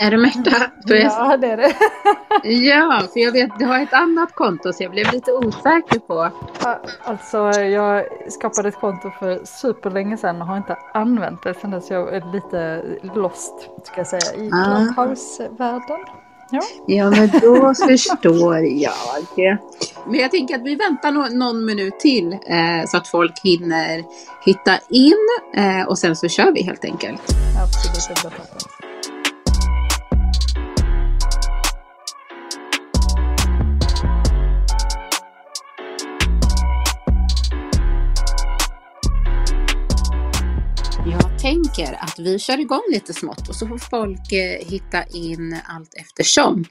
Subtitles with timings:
[0.00, 0.50] Är du Märta?
[0.86, 1.74] Ja, det är det.
[2.48, 6.30] Ja, för jag vet du har ett annat konto så jag blev lite osäker på.
[7.04, 11.90] Alltså, jag skapade ett konto för superlänge sedan och har inte använt det sedan dess.
[11.90, 12.82] Jag är lite
[13.14, 13.54] lost,
[13.84, 14.64] ska jag säga, i Ah.
[14.94, 15.98] Clubhouse-världen.
[16.50, 16.60] Ja.
[16.86, 19.58] Ja, men då förstår jag.
[20.06, 24.04] Men jag tänker att vi väntar nå- någon minut till eh, så att folk hinner
[24.44, 25.14] hitta in
[25.54, 27.20] eh, och sen så kör vi helt enkelt.
[27.62, 28.46] Absolut, det blir
[41.42, 45.94] tänker att vi kör igång lite smått och så får folk eh, hitta in allt
[45.94, 46.64] eftersom.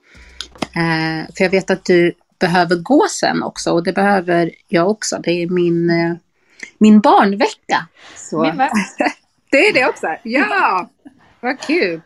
[0.61, 5.19] Eh, för jag vet att du behöver gå sen också och det behöver jag också.
[5.23, 6.15] Det är min, eh,
[6.77, 7.87] min barnvecka.
[8.15, 8.41] Så.
[8.41, 8.57] Min
[9.51, 10.07] det är det också?
[10.23, 10.89] Ja,
[11.39, 12.01] vad kul.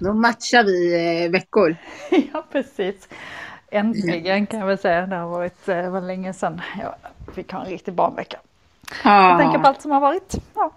[0.00, 1.76] Då matchar vi eh, veckor.
[2.32, 3.08] Ja, precis.
[3.70, 5.06] Äntligen kan jag väl säga.
[5.06, 6.94] Det har varit eh, var länge sedan jag
[7.34, 8.38] fick ha en riktig barnvecka.
[9.04, 10.34] Jag tänker på allt som har varit.
[10.54, 10.72] Ja.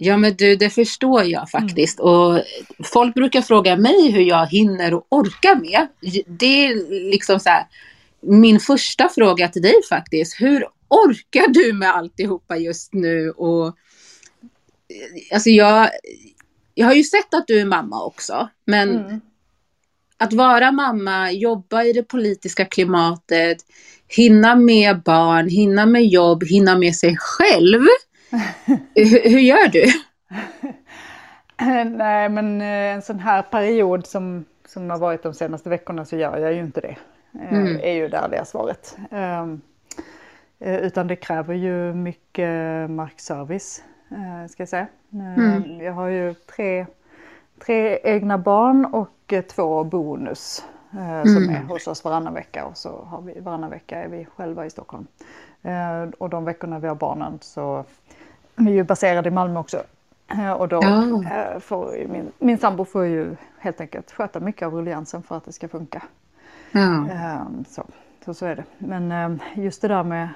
[0.00, 2.00] Ja men du, det förstår jag faktiskt.
[2.00, 2.42] Och
[2.84, 5.86] folk brukar fråga mig hur jag hinner och orkar med.
[6.26, 7.66] Det är liksom så här,
[8.20, 10.40] min första fråga till dig faktiskt.
[10.40, 13.30] Hur orkar du med alltihopa just nu?
[13.30, 13.76] Och,
[15.32, 15.88] alltså jag,
[16.74, 18.48] jag har ju sett att du är mamma också.
[18.64, 19.20] Men Mm.
[20.16, 23.58] att vara mamma, jobba i det politiska klimatet,
[24.08, 27.82] hinna med barn, hinna med jobb, hinna med sig själv.
[28.94, 29.84] Hur, hur gör du?
[31.96, 36.16] Nej, men eh, en sån här period som, som har varit de senaste veckorna så
[36.16, 36.96] gör jag ju inte det.
[37.40, 37.80] Eh, Mm.
[37.82, 38.96] är ju det ärliga svaret.
[39.10, 39.60] Ehm,
[40.58, 42.50] eh, Utan det kräver ju mycket
[42.90, 43.82] markservice,
[44.50, 44.86] ska jag säga.
[45.12, 46.86] Eh, Jag har ju tre,
[47.66, 50.64] tre egna barn och två bonus
[51.24, 54.66] som är hos oss varannan vecka och så har vi varannan vecka är vi själva
[54.66, 55.06] i Stockholm.
[55.62, 57.84] Eh, Och de veckorna vi har barnen så
[58.56, 59.82] vi är ju baserade i Malmö också.
[60.28, 61.22] Eh, Och då Ja.
[61.54, 65.44] eh, får min, min sambo får ju helt enkelt sköta mycket av rulliansen för att
[65.44, 66.02] det ska funka.
[66.72, 67.08] Ja.
[67.10, 67.84] Ehm, Så,
[68.24, 68.64] så, så är det.
[68.78, 70.28] Men ehm, just det där med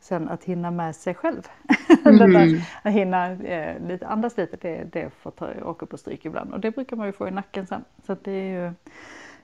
[0.00, 1.48] sen att hinna med sig själv.
[2.04, 6.24] det där, att hinna eh, lite, andas lite, det, det får ta, åka på stryk
[6.24, 6.52] ibland.
[6.54, 7.84] Och det brukar man ju få i nacken sen.
[8.06, 8.72] Så det är ju,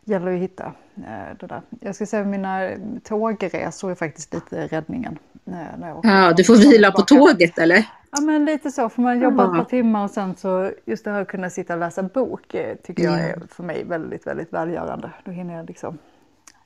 [0.04, 0.64] gäller att hitta
[0.96, 1.62] eh, det där.
[1.80, 2.70] Jag ska säga mina
[3.04, 5.18] tågresor är faktiskt lite räddningen.
[5.46, 7.84] eh, när jag åker ja, du får vila på tåget eller?
[8.12, 11.10] Ja men lite så, för man jobbar ett par timmar och sen så just det
[11.10, 14.52] här att kunna sitta och läsa bok eh, tycker jag är för mig väldigt, väldigt
[14.52, 15.10] välgörande.
[15.24, 15.98] Då hinner jag liksom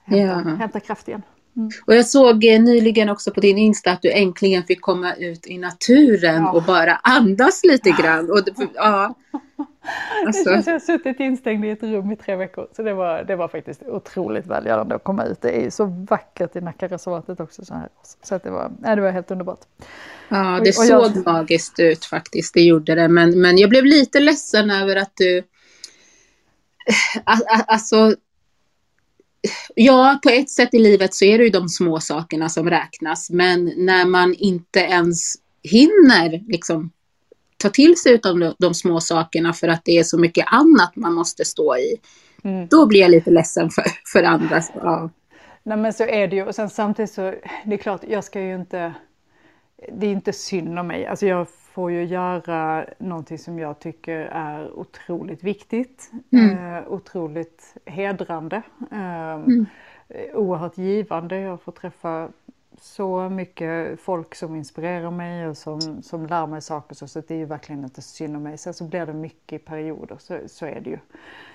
[0.05, 0.57] hämta, Ja.
[0.57, 1.23] hämta kraft igen.
[1.87, 5.47] Och jag såg eh, nyligen också på din Insta att du äntligen fick komma ut
[5.47, 6.53] i naturen Ja.
[6.53, 8.31] och bara andas lite grann.
[8.31, 8.39] Och
[8.75, 9.15] ja.
[10.23, 12.69] Det Alltså, jag har suttit instängd i ett rum i tre veckor.
[12.77, 15.41] Så det var, det var faktiskt otroligt välgörande att komma ut.
[15.41, 17.65] Det är ju så vackert i Nackareservatet också.
[17.65, 17.89] Så, här.
[18.23, 19.61] så det, var, nej, det var helt underbart.
[20.29, 23.09] ja, Och- det och jag- såg magiskt ut faktiskt, det gjorde det.
[23.09, 25.43] Men, men jag blev lite ledsen över att du...
[27.25, 28.15] A- Alltså,
[29.75, 33.31] ja, på ett sätt i livet så är det ju de små sakerna som räknas.
[33.31, 36.91] Men när man inte ens hinner liksom
[37.57, 40.97] ta till sig av de, de små sakerna för att det är så mycket annat
[40.97, 41.97] man måste stå i.
[42.45, 42.67] Mm.
[42.67, 44.63] Då blir jag lite ledsen för, för andra.
[44.75, 45.11] Ja.
[45.63, 46.45] Nej men så är det ju.
[46.45, 48.95] Och sen samtidigt så, det är klart, jag ska ju inte...
[49.93, 51.07] Det är inte synd om mig.
[51.07, 56.11] Alltså jag får ju göra någonting som jag tycker är otroligt viktigt.
[56.33, 58.63] Eh, otroligt hedrande.
[58.91, 59.39] Eh,
[60.35, 61.41] Oerhört givande.
[61.41, 62.29] Jag får träffa
[62.81, 67.35] så mycket folk som inspirerar mig och som, som lär mig saker så, så det
[67.35, 68.59] är ju verkligen inte synd om mig.
[68.59, 70.99] Sen så blir det mycket i perioder, så, så är det ju.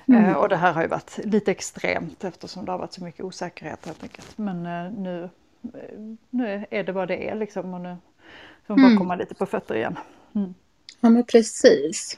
[0.07, 0.25] Mm.
[0.25, 3.25] Eh, och det här har ju varit lite extremt eftersom det har varit så mycket
[3.25, 4.37] osäkerhet helt enkelt.
[4.37, 5.23] Men eh, nu,
[5.63, 5.99] eh,
[6.29, 7.95] nu är det vad det är liksom och nu
[8.69, 8.97] man bara mm.
[8.97, 9.95] komma lite på fötter igen.
[10.35, 10.53] Mm.
[11.01, 12.17] Ja, men precis.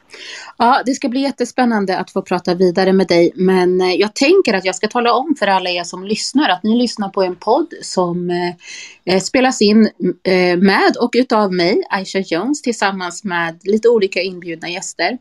[0.58, 3.32] Ja, det ska bli jättespännande att få prata vidare med dig.
[3.36, 6.64] Men eh, jag tänker att jag ska tala om för alla er som lyssnar att
[6.64, 8.30] ni lyssnar på en podd som
[9.06, 9.90] eh, spelas in
[10.24, 15.18] eh, med och utav mig, Aisha Jones, tillsammans med lite olika inbjudna gäster.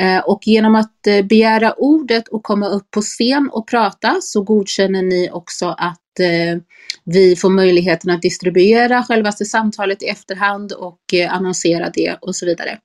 [0.00, 4.42] Eh, och genom att eh, begära ordet och komma upp på scen och prata så
[4.42, 6.58] godkänner ni också att eh, Eh,
[7.04, 12.46] vi får möjligheten att distribuera självaste samtalet i efterhand och eh, annonsera det och så
[12.46, 12.78] vidare.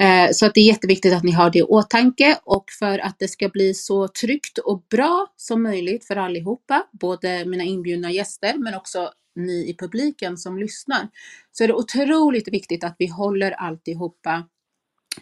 [0.00, 3.16] Eh, så att det är jätteviktigt att ni har det i åtanke och för att
[3.18, 8.54] det ska bli så tryggt och bra som möjligt för allihopa, både mina inbjudna gäster
[8.58, 11.08] men också ni i publiken som lyssnar,
[11.52, 14.44] så är det otroligt viktigt att vi håller alltihopa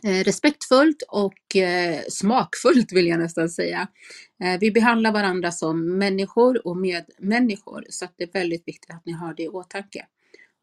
[0.03, 3.89] Eh, respektfullt och eh, smakfullt vill jag nästan säga.
[4.45, 9.07] Eh, vi behandlar varandra som människor och medmänniskor så att det är väldigt viktigt att
[9.07, 10.07] ni har det i åtanke.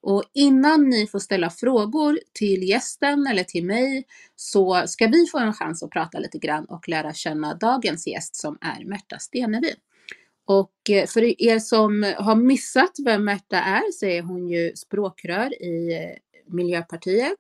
[0.02, 5.40] Och innan ni får ställa frågor till gästen eller till mig så ska vi få
[5.40, 9.74] en chans att prata lite grann och lära känna dagens gäst som är Märta Stenevi.
[10.46, 15.64] Och eh, för er som har missat vem Märta är så är hon ju språkrör
[15.64, 17.38] i eh, Miljöpartiet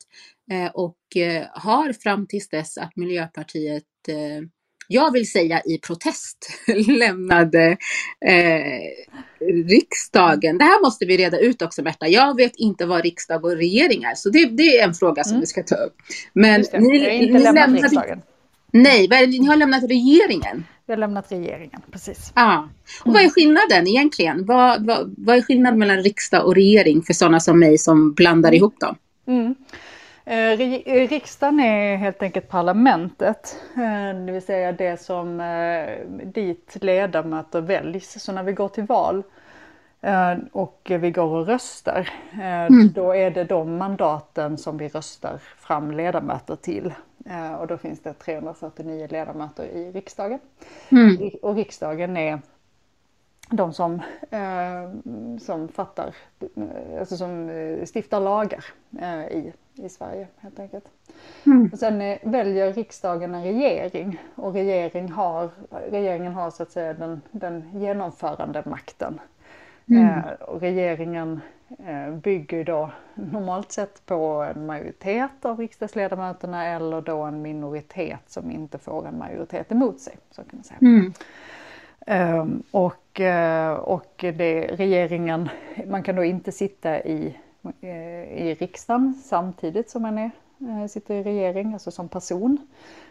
[0.73, 4.47] och eh, har fram tills dess att Miljöpartiet eh,
[4.87, 6.37] jag vill säga i protest
[6.87, 7.77] lämnade
[8.25, 8.81] eh,
[9.69, 10.57] riksdagen.
[10.57, 12.07] Det här måste vi reda ut också Märta.
[12.07, 15.31] Jag vet inte vad riksdag och regering är, så det, det är en fråga som
[15.31, 15.39] mm.
[15.39, 15.95] vi ska ta upp.
[16.33, 18.21] Men ni, ni lämnat lämnade, riksdagen.
[18.71, 20.65] Nej, ni har lämnat regeringen.
[20.85, 22.31] Vi har lämnat regeringen, precis.
[22.33, 22.59] Ah.
[23.03, 24.45] Och vad är skillnaden egentligen?
[24.45, 28.49] Vad, vad, vad är skillnaden mellan riksdag och regering för sådana som mig som blandar
[28.49, 28.57] mm.
[28.57, 28.95] ihop dem?
[30.29, 30.81] Mm.
[30.85, 37.61] Eh, riksdagen är helt enkelt parlamentet, eh, det vill säga det som eh, dit ledamöter
[37.61, 38.23] väljs.
[38.23, 39.23] Så när vi går till val
[40.01, 42.91] eh, och vi går och röstar, eh, mm.
[42.93, 46.93] då är det de mandaten som vi röstar fram ledamöter till.
[47.25, 50.39] Eh, och då finns det 349 ledamöter i riksdagen.
[50.89, 51.29] Mm.
[51.41, 52.39] Och riksdagen är
[53.49, 54.01] de som,
[54.31, 54.91] eh,
[55.39, 56.15] som fattar,
[56.99, 58.65] alltså som eh, stiftar lagar
[58.99, 60.85] eh, i, i Sverige helt enkelt.
[61.45, 61.69] Mm.
[61.73, 65.49] Och sen eh, väljer riksdagen en regering och regering har,
[65.89, 69.19] regeringen har så att säga den, den genomförande makten.
[69.87, 70.07] Mm.
[70.07, 71.41] Eh, och regeringen
[71.85, 78.51] Eh, bygger då normalt sett på en majoritet av riksdagsledamöterna eller då en minoritet som
[78.51, 80.17] inte får en majoritet emot sig.
[80.31, 80.77] Så kan man säga.
[80.81, 81.13] Mm.
[82.07, 85.49] Um, och, eh, och det, regeringen,
[85.87, 87.37] man kan då inte sitta i,
[87.81, 90.31] eh, i riksdagen samtidigt som man är,
[90.87, 92.57] sitter i regering, alltså som person.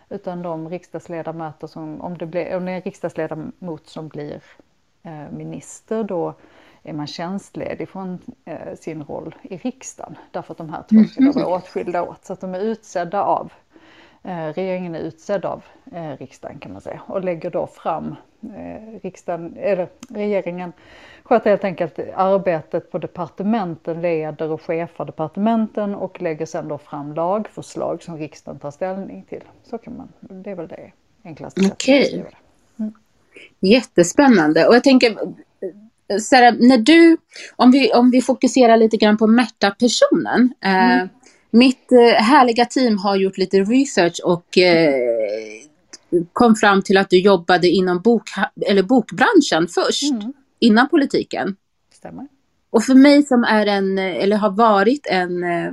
[0.08, 4.42] Utan de riksdagsledamöter som, om det, blir, om det är en riksdagsledamot som blir
[5.30, 6.34] minister då
[6.86, 10.18] är man tjänstledig från eh, sin roll i riksdagen.
[10.30, 12.24] Därför att de här två ska vara åtskilda åt.
[12.24, 13.65] Så att de är utsedda av, eh,
[14.26, 17.00] regeringen är utsedd av eh, riksdagen kan man säga.
[17.06, 20.72] Och lägger då fram, eh, riksdagen, eller regeringen
[21.22, 27.14] sköter helt enkelt arbetet på departementen, leder och chefar departementen och lägger sedan då fram
[27.14, 29.42] lagförslag som riksdagen tar ställning till.
[29.64, 30.92] Så kan man, det är väl det
[31.24, 32.20] enklaste sättet okay.
[32.20, 32.36] att det.
[32.82, 32.92] Mm.
[33.60, 35.16] Jättespännande och jag tänker
[36.20, 37.16] Sarah, när du,
[37.56, 40.54] om vi, om vi fokuserar lite grann på Märta-personen.
[40.60, 41.00] Eh, mm.
[41.00, 41.08] Eh,
[41.50, 44.94] mitt eh, härliga team har gjort lite research och eh,
[46.32, 48.30] kom fram till att du jobbade inom bok,
[48.68, 50.32] eller bokbranschen först, mm.
[50.58, 51.56] innan politiken.
[51.92, 52.28] Stämmer.
[52.70, 55.72] Och för mig som är en, eller har varit en eh,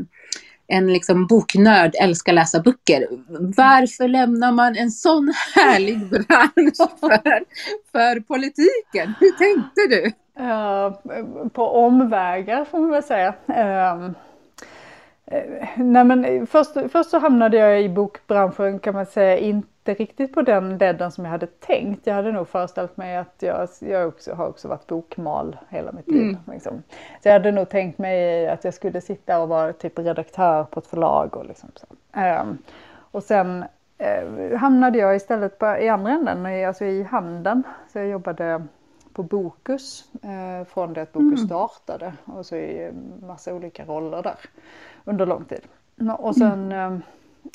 [0.68, 3.08] en liksom boknörd, älskar läsa böcker.
[3.58, 7.44] Varför lämnar man en sån härlig bransch för,
[7.92, 9.14] för politiken?
[9.20, 10.12] Hur tänkte du?
[10.40, 13.30] Uh, på omvägar får man väl säga.
[13.50, 14.12] Uh,
[15.76, 20.42] nej men först, först så hamnade jag i bokbranschen kan man säga inte riktigt på
[20.42, 22.08] den ledden som jag hade tänkt.
[22.08, 26.08] Jag hade nog föreställt mig att jag, jag också, har också varit bokmal hela mitt
[26.08, 26.22] liv.
[26.22, 26.38] Mm.
[26.52, 26.84] Liksom.
[27.24, 30.80] Så jag hade nog tänkt mig att jag skulle sitta och vara typ redaktör på
[30.80, 31.86] ett förlag och liksom så.
[32.20, 32.58] Um,
[32.96, 33.66] och sen
[34.02, 37.64] uh, hamnade jag istället på, i andra änden, alltså i handeln.
[37.94, 38.62] Så jag jobbade
[39.14, 41.48] på Bokus eh, från det att Bokus mm.
[41.48, 44.36] startade och så i massa olika roller där
[45.06, 45.62] under lång tid.
[46.18, 47.02] Och sen mm.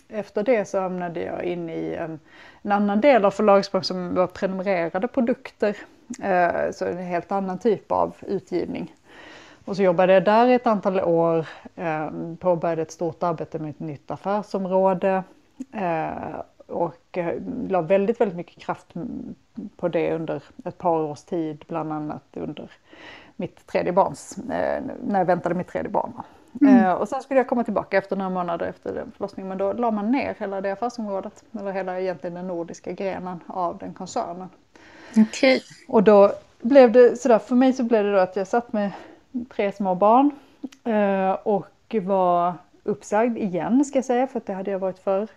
[0.08, 2.20] efter det så hamnade jag in i en,
[2.62, 5.76] en annan del av förlagsbranschen som var prenumererade produkter.
[6.22, 8.94] Eh, så en helt annan typ av utgivning.
[9.64, 13.70] och så jobbade jag där i ett antal år, ehm, påbörjade ett stort arbete med
[13.70, 15.22] ett nytt affärsområde
[15.72, 17.34] eh, och eh,
[17.68, 18.86] la väldigt, väldigt mycket kraft
[19.76, 22.70] på det under ett par års tid, bland annat under
[23.36, 26.12] mitt tredje barns, när jag väntade mitt tredje barn.
[26.60, 26.84] Mm.
[26.84, 29.72] Eh, och sen skulle jag komma tillbaka efter några månader efter den förlossningen, men då
[29.72, 34.48] la man ner hela det affärsområdet, eller hela egentligen den nordiska grenen av den koncernen.
[35.16, 35.60] Okay.
[35.88, 38.90] Och då blev det sådär, för mig så blev det då att jag satt med
[39.56, 40.30] tre små barn
[40.84, 45.28] eh, och var uppsagd igen ska jag säga, för att det hade jag varit förr.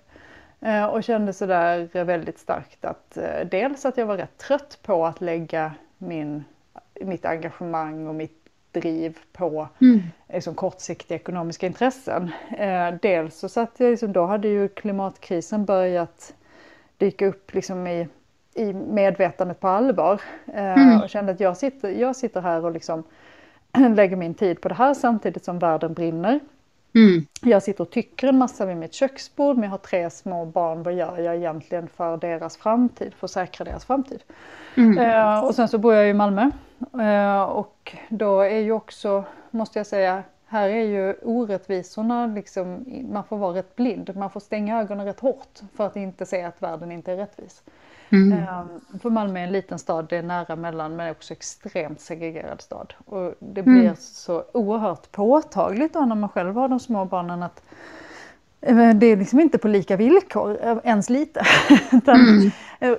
[0.59, 3.17] Eh, och kände sådär väldigt starkt att
[3.51, 6.43] dels att jag var rätt trött på att lägga min,
[7.01, 8.40] mitt engagemang och mitt
[8.71, 10.01] driv på mm.
[10.33, 12.31] liksom, kortsiktiga ekonomiska intressen.
[12.57, 16.33] Eh, dels så satt jag, liksom, då hade ju klimatkrisen börjat
[16.97, 18.07] dyka upp liksom, i,
[18.53, 20.21] i medvetandet på allvar.
[20.53, 21.01] Eh, mm.
[21.01, 23.03] Och kände att jag sitter, jag sitter här och liksom,
[23.95, 26.39] lägger min tid på det här samtidigt som världen brinner.
[26.95, 27.25] Mm.
[27.41, 30.83] Jag sitter och tycker en massa vid mitt köksbord, men jag har tre små barn.
[30.83, 34.23] Vad gör jag egentligen för deras framtid, för att säkra deras framtid?
[34.75, 34.97] Mm.
[34.97, 36.51] Eh, och sen så bor jag i Malmö.
[37.01, 43.23] Eh, och då är ju också, måste jag säga, här är ju orättvisorna liksom, man
[43.23, 44.15] får vara rätt blind.
[44.15, 47.63] Man får stänga ögonen rätt hårt för att inte se att världen inte är rättvis.
[48.09, 48.47] Mm.
[48.59, 52.61] Um, för Malmö är en liten stad, det är nära mellan men också extremt segregerad
[52.61, 52.93] stad.
[53.05, 53.95] Och det blir mm.
[53.95, 57.75] så oerhört påtagligt då när man själv har de små barnen att eh,
[58.95, 61.41] det är liksom inte på lika villkor, eh, ens lite.
[62.07, 62.51] Mm.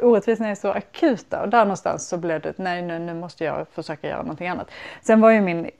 [0.02, 3.66] Orättvisorna är så akuta och där någonstans så blev det nej nu, nu måste jag
[3.68, 4.70] försöka göra någonting annat.
[5.02, 5.70] Sen var ju min,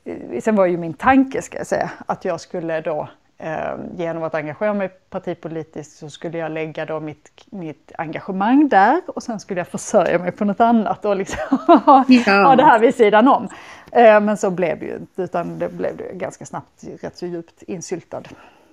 [0.41, 3.09] sen var ju min tanke ska jag säga att jag skulle då
[3.39, 9.03] eh, genom att engagera mig partipolitiskt så skulle jag lägga då mitt, mitt engagemang där
[9.07, 12.45] och sen skulle jag försörja mig på något annat och liksom ha, ja.
[12.45, 13.49] ha det här vid sidan om.
[13.93, 17.27] Eh, men så blev det ju inte, utan det blev det ganska snabbt rätt så
[17.27, 18.23] djupt insyltad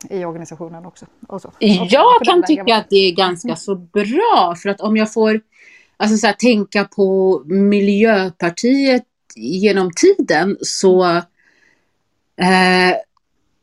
[0.09, 1.05] i organisationen också.
[1.27, 1.51] Och så.
[1.89, 5.41] jag kan tycka att det är ganska så bra för att om jag får
[5.97, 9.03] alltså så här, tänka på Miljöpartiet
[9.35, 11.05] genom tiden så
[12.37, 12.95] eh,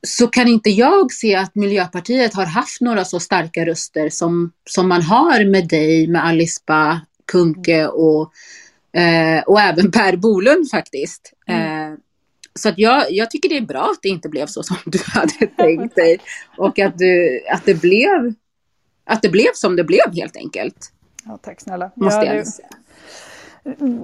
[0.06, 4.88] så kan inte jag se att Miljöpartiet har haft några så starka röster som, som
[4.88, 6.98] man har med dig, med Alice Bah
[7.32, 8.32] Kuhnke och,
[9.00, 11.32] eh, och även Per Bolund faktiskt.
[11.46, 11.92] Mm.
[11.92, 11.98] Eh,
[12.56, 14.98] så att jag, jag tycker det är bra att det inte blev så som du
[15.06, 16.18] hade tänkt dig.
[16.56, 18.34] Och att, du, att, det blev,
[19.04, 20.92] att det blev som det blev helt enkelt.
[21.24, 21.90] Ja, tack snälla.
[21.94, 22.68] Måste ja, jag säga.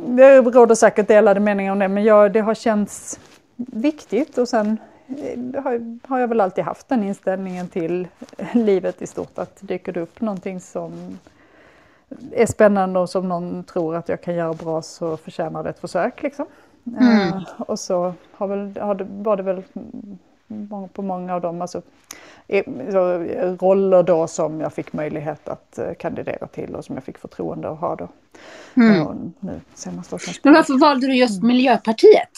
[0.07, 3.21] Det råder säkert delade meningar om det, men jag, det har känts
[3.57, 4.79] viktigt och sen
[5.63, 8.09] har, har jag väl alltid haft den inställningen till
[8.53, 11.19] livet i stort att dyker det upp någonting som
[12.33, 15.81] är spännande och som någon tror att jag kan göra bra så förtjänar det ett
[15.81, 16.23] försök.
[16.23, 16.47] Liksom.
[16.87, 17.29] Mm.
[17.29, 19.63] Uh, och så har väl, har det, var det väl
[20.93, 21.83] på många av dem, alltså,
[23.61, 27.69] roller då som jag fick möjlighet att uh, kandidera till och som jag fick förtroende
[27.71, 28.09] att ha då.
[28.75, 29.01] Mm.
[29.01, 30.11] Uh, nu senast
[30.43, 32.31] Men varför valde du just Miljöpartiet?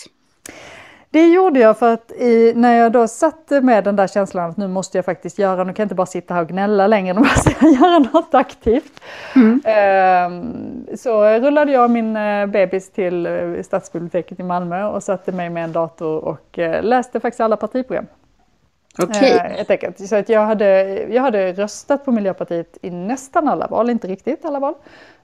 [1.14, 4.56] Det gjorde jag för att i, när jag då satt med den där känslan att
[4.56, 7.14] nu måste jag faktiskt göra, nu kan jag inte bara sitta här och gnälla längre,
[7.21, 9.00] nu måste jag göra något aktivt.
[9.37, 9.61] Mm.
[9.64, 15.50] Eh, så rullade jag min eh, bebis till eh, Stadsbiblioteket i Malmö och satte mig
[15.50, 18.06] med en dator och eh, läste faktiskt alla partiprogram.
[18.98, 19.64] Okej.
[19.64, 19.78] Okay.
[19.86, 24.08] Eh, så att jag, hade, jag hade röstat på Miljöpartiet i nästan alla val, inte
[24.08, 24.74] riktigt alla val,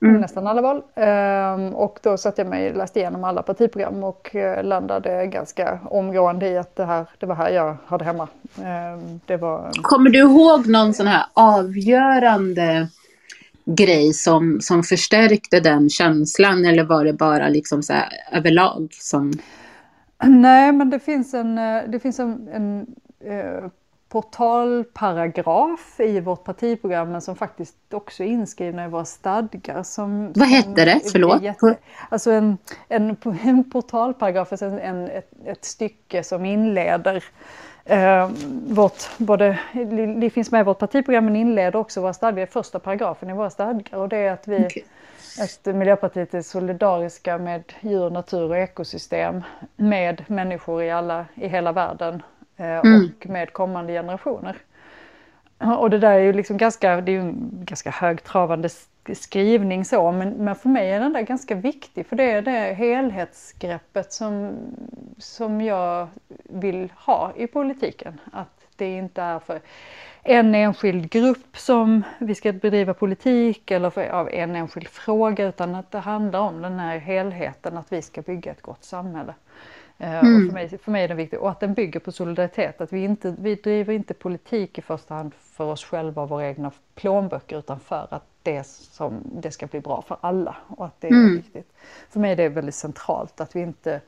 [0.03, 0.13] mm.
[0.13, 0.83] men nästan alla val.
[0.95, 5.79] Ehm, och då satte jag mig och läste igenom alla partiprogram och eh, landade ganska
[5.85, 8.29] omgående i att det, här, det var här jag hade hemma.
[8.65, 9.71] Ehm, det var...
[9.83, 12.89] Kommer du ihåg någon sån här avgörande
[13.65, 17.95] grej som, som förstärkte den känslan eller var det bara liksom så
[18.33, 19.33] överlag som...
[20.23, 22.87] Nej, men det finns en, eh, det finns en, en
[24.11, 29.83] portalparagraf i vårt partiprogram men som faktiskt också är inskrivna i våra stadgar.
[29.83, 31.01] Som, Vad hette det?
[31.13, 31.43] Förlåt?
[31.43, 31.77] Jätte,
[32.09, 32.59] alltså en,
[32.89, 37.25] en, en portalparagraf, alltså en, ett, ett stycke som inleder
[37.85, 38.31] eh,
[38.69, 39.59] vårt, både,
[40.21, 43.51] det finns med i vårt partiprogram men inleder också våra stadgar, första paragrafen i våra
[43.51, 44.83] stadgar och det är att vi okay.
[45.41, 49.43] Att Miljöpartiet är solidariska med djur, natur och ekosystem
[49.77, 53.13] med människor i, alla, i hela världen Eh, mm.
[53.21, 54.57] och med kommande generationer.
[55.79, 58.69] Och det där är ju liksom ganska, det är en ganska högtravande
[59.15, 62.75] skrivning så, men, men för mig är den där ganska viktig för det är det
[62.75, 64.57] helhetsgreppet som,
[65.19, 66.09] som jag
[66.45, 68.21] vill ha i politiken.
[68.33, 69.61] Att det inte är för
[70.23, 75.75] en enskild grupp som vi ska bedriva politik eller för, av en enskild fråga utan
[75.75, 79.35] att det handlar om den här helheten, att vi ska bygga ett gott samhälle.
[80.01, 80.37] Mm.
[80.37, 82.81] Och för, mig, för mig är den viktig och att den bygger på solidaritet.
[82.81, 86.47] Att vi, inte, vi driver inte politik i första hand för oss själva och våra
[86.47, 90.57] egna plånböcker utan för att det, som, det ska bli bra för alla.
[90.69, 91.37] Och att det är mm.
[91.37, 91.73] viktigt.
[92.11, 94.01] För mig är det väldigt centralt att vi inte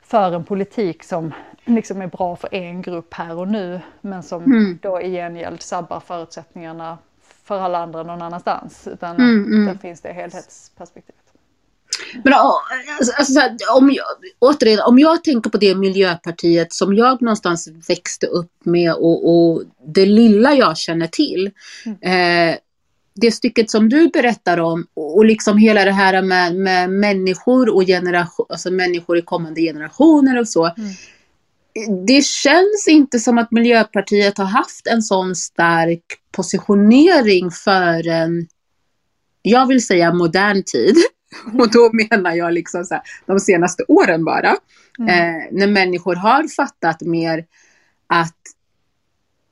[0.00, 1.32] för en politik som
[1.64, 4.78] liksom är bra för en grupp här och nu men som mm.
[4.82, 8.88] då i gengäld sabbar förutsättningarna för alla andra någon annanstans.
[8.88, 9.66] Utan mm, mm.
[9.66, 11.23] där finns det helhetsperspektivet.
[12.24, 13.40] Men alltså, alltså,
[13.76, 14.06] om jag,
[14.38, 19.62] återigen, om jag tänker på det Miljöpartiet som jag någonstans växte upp med och, och
[19.86, 21.50] det lilla jag känner till.
[21.84, 22.50] Mm.
[22.52, 22.58] Eh,
[23.14, 27.86] det stycket som du berättar om och liksom hela det här med, med människor och
[27.86, 30.64] generation, alltså människor i kommande generationer och så.
[30.64, 30.90] Mm.
[32.06, 38.46] Det känns inte som att Miljöpartiet har haft en sån stark positionering för en,
[39.42, 40.96] jag vill säga modern tid.
[41.58, 44.56] Och då menar jag liksom så här, de senaste åren bara.
[44.98, 45.08] Mm.
[45.08, 47.44] Eh, när människor har fattat mer
[48.06, 48.36] att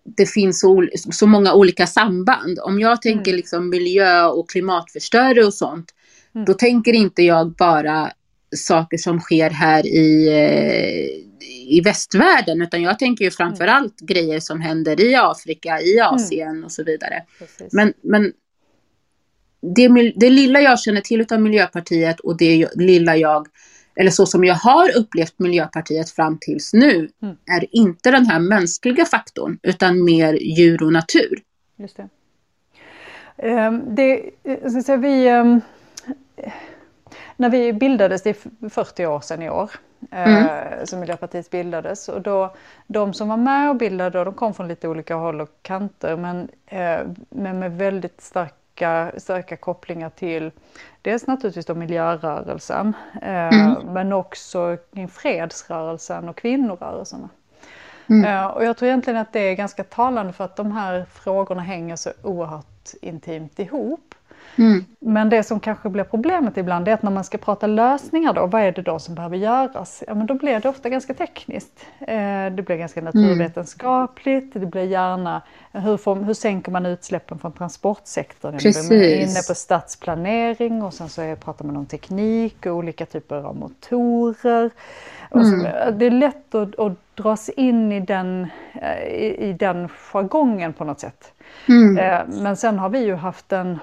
[0.04, 2.58] det finns så, så många olika samband.
[2.58, 3.36] Om jag tänker mm.
[3.36, 5.94] liksom miljö och klimatförstöring och sånt,
[6.34, 6.44] mm.
[6.44, 8.12] då tänker inte jag bara
[8.56, 14.06] saker som sker här i, eh, i västvärlden, utan jag tänker ju framförallt mm.
[14.06, 16.14] grejer som händer i Afrika, i mm.
[16.14, 17.22] Asien och så vidare.
[17.72, 18.32] Men, men
[19.62, 23.46] det, det lilla jag känner till av Miljöpartiet och det lilla jag
[23.96, 27.36] eller så som jag har upplevt Miljöpartiet fram tills nu, mm.
[27.46, 31.42] är inte den här mänskliga faktorn, utan mer djur och natur.
[31.76, 32.08] Just det.
[33.36, 34.30] Um, det
[34.62, 35.60] så säga, vi, um,
[37.36, 39.70] när vi bildades, det är 40 år sedan i år,
[40.10, 40.44] eh, mm.
[40.44, 42.08] uh, som Miljöpartiet bildades.
[42.08, 42.54] Och då,
[42.86, 46.40] de som var med och bildade, de kom från lite olika håll och kanter, men,
[46.72, 50.50] uh, men med väldigt stark starka, starka kopplingar till
[51.02, 53.74] dels naturligtvis då miljörörelsen eh, mm.
[53.92, 57.28] men också kring fredsrörelsen och kvinnorörelserna.
[58.06, 58.24] Mm.
[58.24, 61.62] Eh, och jag tror egentligen att det är ganska talande för att de här frågorna
[61.62, 64.11] hänger så oerhört intimt ihop.
[64.56, 64.84] Mm.
[64.98, 68.46] Men det som kanske blir problemet ibland är att när man ska prata lösningar då,
[68.46, 70.04] vad är det då som behöver göras?
[70.06, 71.86] Ja men då blir det ofta ganska tekniskt.
[72.00, 72.16] Eh,
[72.52, 78.52] det blir ganska naturvetenskapligt, det blir gärna hur, får, hur sänker man utsläppen från transportsektorn?
[78.52, 78.90] Precis.
[78.90, 83.06] Man är inne på stadsplanering och sen så är, pratar man om teknik och olika
[83.06, 84.70] typer av motorer.
[85.34, 85.60] Mm.
[85.60, 88.46] Så, det är lätt att, att dras in i den,
[88.82, 91.32] eh, i, i den jargongen på något sätt.
[91.68, 91.98] Mm.
[91.98, 93.78] Eh, men sen har vi ju haft en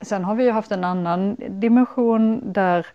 [0.00, 2.86] Sen har vi ju haft en annan dimension där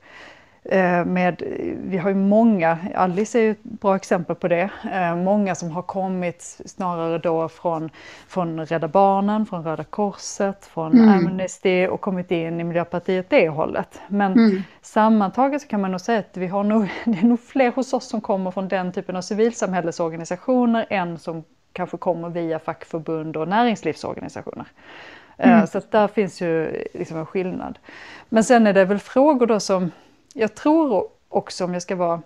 [0.64, 1.42] eh, med,
[1.84, 5.72] vi har ju många, Alice är ju ett bra exempel på det, eh, många som
[5.72, 7.90] har kommit snarare då från,
[8.28, 11.10] från Rädda Barnen, från Röda Korset, från mm.
[11.10, 14.02] Amnesty och kommit in i Miljöpartiet det hållet.
[14.08, 14.64] Men mm.
[14.82, 17.94] sammantaget så kan man nog säga att vi har nog, det är nog fler hos
[17.94, 21.44] oss som kommer från den typen av civilsamhällesorganisationer än som
[21.76, 24.66] kanske kommer via fackförbund och näringslivsorganisationer.
[25.38, 25.68] Eh, mm.
[25.68, 27.80] Så där finns ju liksom en skillnad.
[28.30, 29.92] Men sen är det väl frågor då som
[30.34, 32.22] jag tror också om jag ska vara,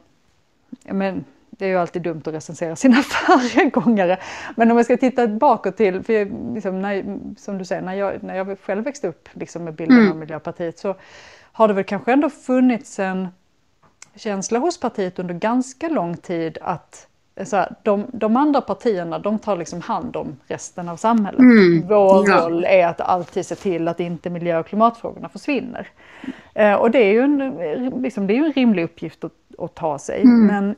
[0.84, 4.17] men det är ju alltid dumt att recensera sina föregångare.
[4.56, 7.93] Men om jag ska titta bakåt till, för jag, liksom när, som du säger, när
[7.93, 10.12] jag, när jag själv växte upp liksom med bilden mm.
[10.12, 10.95] av Miljöpartiet så
[11.52, 13.28] har det väl kanske ändå funnits en
[14.15, 17.08] känsla hos partiet under ganska lång tid att
[17.45, 21.39] så här, de, de, andra partierna de tar liksom hand om resten av samhället.
[21.39, 22.38] Mm, Vår ja.
[22.38, 25.88] roll är att alltid se till att inte miljö och klimatfrågorna försvinner.
[26.54, 29.99] Eh, och det är ju en, liksom, det är en rimlig uppgift att, att ta
[29.99, 30.21] sig.
[30.21, 30.45] Mm.
[30.47, 30.75] Men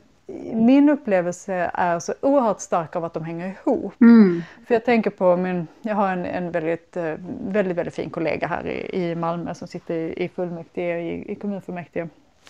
[0.66, 4.00] min upplevelse är så oerhört stark av att de hänger ihop.
[4.00, 4.42] Mm.
[4.66, 7.14] För jag tänker på min, jag har en, en väldigt, eh,
[7.48, 11.34] väldigt, väldigt fin kollega här i, i Malmö som sitter i, i fullmäktige, i, i
[11.34, 12.08] kommunfullmäktige.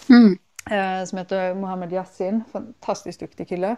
[0.08, 0.38] Mm
[0.70, 3.76] eh, som heter Mohammed Yassin, fantastiskt duktig kille.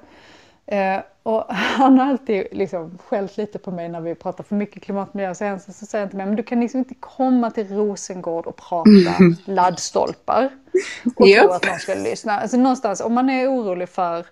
[0.66, 4.82] Eh, och han har alltid liksom skällt lite på mig när vi pratar för mycket
[4.82, 5.34] klimatmiljö.
[5.34, 8.46] Så, så, så säger han till mig, men du kan liksom inte komma till Rosengård
[8.46, 9.36] och prata mm.
[9.44, 10.50] laddstolpar.
[11.16, 11.42] Och yep.
[11.42, 12.40] tro att någon ska lyssna.
[12.40, 14.26] Alltså någonstans, om man är orolig för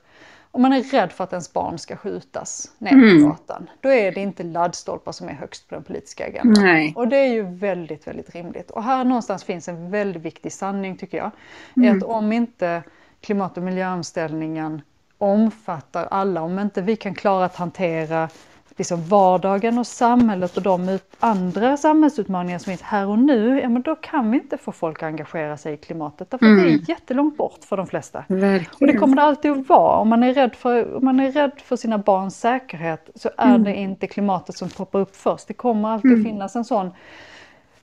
[0.55, 3.23] om man är rädd för att ens barn ska skjutas ner mm.
[3.23, 6.65] på gatan, då är det inte laddstolpar som är högst på den politiska agendan.
[6.65, 6.93] Nej.
[6.97, 8.71] Och det är ju väldigt, väldigt rimligt.
[8.71, 11.31] Och här någonstans finns en väldigt viktig sanning tycker jag.
[11.77, 11.89] Mm.
[11.89, 12.83] Är att om inte
[13.21, 14.83] klimat och miljöomställningen
[15.19, 18.29] omfattar alla, om inte vi kan klara att hantera
[18.77, 23.83] liksom vardagen och samhället och de andra samhällsutmaningar som finns här och nu, ja men
[23.83, 26.31] då kan vi inte få folk att engagera sig i klimatet.
[26.31, 26.65] Därför mm.
[26.65, 28.25] det är jättelångt bort för de flesta.
[28.29, 28.75] Verkligen.
[28.81, 29.99] Och det kommer det alltid att vara.
[29.99, 33.49] Om man är rädd för, om man är rädd för sina barns säkerhet så är
[33.49, 33.65] mm.
[33.65, 35.49] det inte klimatet som poppar upp först.
[35.49, 36.25] Det kommer alltid mm.
[36.25, 36.91] finnas en sån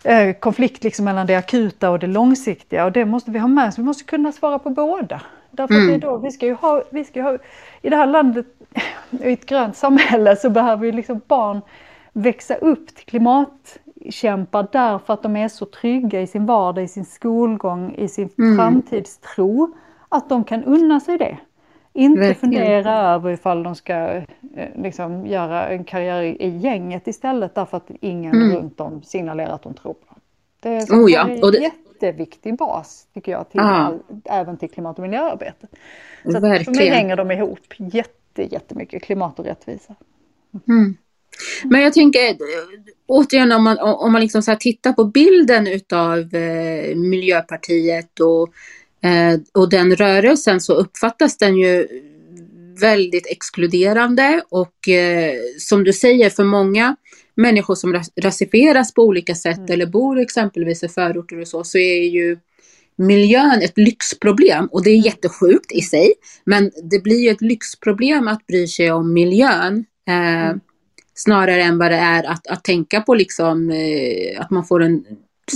[0.03, 3.67] eh, konflikt liksom mellan det akuta och det långsiktiga och det måste vi ha med
[3.67, 3.79] oss.
[3.79, 5.21] Vi måste kunna svara på båda.
[5.51, 5.85] Därför mm.
[5.85, 7.37] att det är då, vi ska ju ha, vi ska ha,
[7.81, 8.45] i det här landet,
[9.11, 11.61] i ett grönt samhälle så behöver ju liksom barn
[12.13, 17.05] växa upp till klimatkämpar därför att de är så trygga i sin vardag, i sin
[17.05, 18.57] skolgång, i sin mm.
[18.57, 19.75] framtidstro.
[20.09, 21.37] Att de kan unna sig det.
[21.93, 22.35] Inte Verkligen.
[22.35, 24.23] fundera över ifall de ska eh,
[24.75, 28.55] liksom, göra en karriär i gänget istället därför att ingen mm.
[28.55, 30.19] runt om signalerar att de tror på dem.
[30.59, 31.27] Det är, oh ja.
[31.29, 31.57] en det...
[31.57, 35.67] jätteviktig bas tycker jag, till all, även till klimat och miljöarbete.
[36.23, 39.95] Så att för mig hänger de ihop jätte, jättemycket, klimat och rättvisa.
[40.67, 40.97] Mm.
[41.63, 42.37] Men jag tänker
[43.07, 48.53] återigen om man, om man liksom så tittar på bilden utav eh, Miljöpartiet och
[49.01, 51.87] Eh, och den rörelsen så uppfattas den ju
[52.81, 56.95] väldigt exkluderande och eh, som du säger för många
[57.35, 59.71] människor som rasifieras på olika sätt mm.
[59.71, 62.37] eller bor exempelvis i förorter och så, så är ju
[62.99, 65.05] miljön ett lyxproblem och det är mm.
[65.05, 66.13] jättesjukt i sig.
[66.43, 69.85] Men det blir ju ett lyxproblem att bry sig om miljön.
[70.07, 70.59] Eh, mm.
[71.13, 75.03] Snarare än vad det är att, att tänka på liksom, eh, att man får en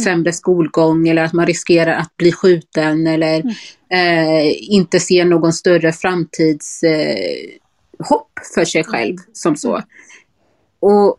[0.03, 3.53] sämre skolgång eller att man riskerar att bli skjuten eller mm.
[3.89, 6.71] eh, inte ser någon större framtidshopp
[8.39, 9.81] eh, för sig själv som så.
[10.79, 11.17] Och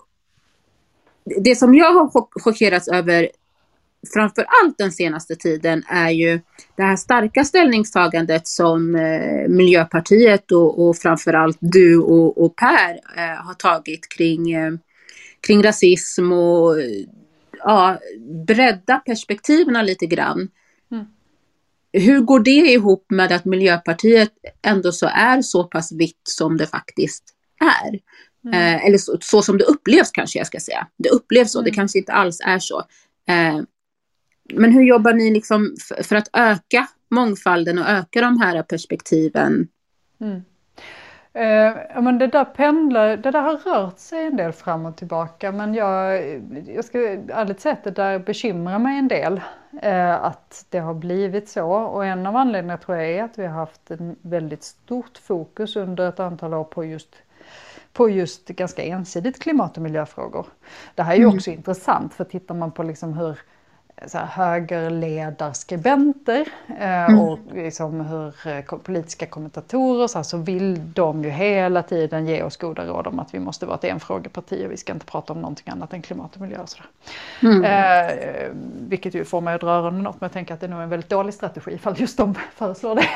[1.24, 2.10] det som jag har
[2.40, 3.28] chockerats över
[4.12, 6.40] framför allt den senaste tiden är ju
[6.76, 13.44] det här starka ställningstagandet som eh, Miljöpartiet och, och framförallt du och, och Per eh,
[13.44, 14.72] har tagit kring, eh,
[15.46, 16.76] kring rasism och
[17.58, 17.98] ja,
[18.46, 20.48] bredda perspektiven lite grann.
[20.90, 21.04] Mm.
[21.92, 26.66] Hur går det ihop med att Miljöpartiet ändå så är så pass vitt som det
[26.66, 27.24] faktiskt
[27.60, 27.98] är?
[28.44, 28.76] Mm.
[28.76, 30.86] Eh, eller så, så, som det upplevs kanske jag ska säga.
[30.96, 31.70] Det upplevs så, mm.
[31.70, 32.82] det kanske inte alls är så.
[34.52, 39.68] Men hur jobbar ni liksom för att öka mångfalden och öka de här perspektiven?
[40.20, 40.42] Mm.
[41.32, 45.52] Eh, men det där pendlar, det där har rört sig en del fram och tillbaka
[45.52, 46.24] men jag,
[46.66, 49.40] jag ska ärligt säga att det där bekymrar mig en del.
[49.82, 53.46] Eh, att det har blivit så och en av anledningarna tror jag är att vi
[53.46, 57.16] har haft en väldigt stort fokus under ett antal år på just
[57.92, 60.46] på just ganska ensidigt klimat och miljöfrågor.
[60.94, 61.36] Det här är ju mm.
[61.36, 63.38] också intressant för tittar man på liksom hur
[64.06, 67.20] så här, högerledarskribenter eh, mm.
[67.20, 72.42] och liksom hur eh, politiska kommentatorer så, här, så vill de ju hela tiden ge
[72.42, 75.32] oss goda råd om att vi måste vara ett enfrågeparti och vi ska inte prata
[75.32, 76.86] om någonting annat än klimat och miljö och sådär.
[77.42, 77.64] Mm.
[77.64, 78.12] Eh,
[78.88, 80.80] vilket ju får mig att dra öronen upp men jag tänker att det är nog
[80.80, 83.08] en väldigt dålig strategi ifall just de föreslår det.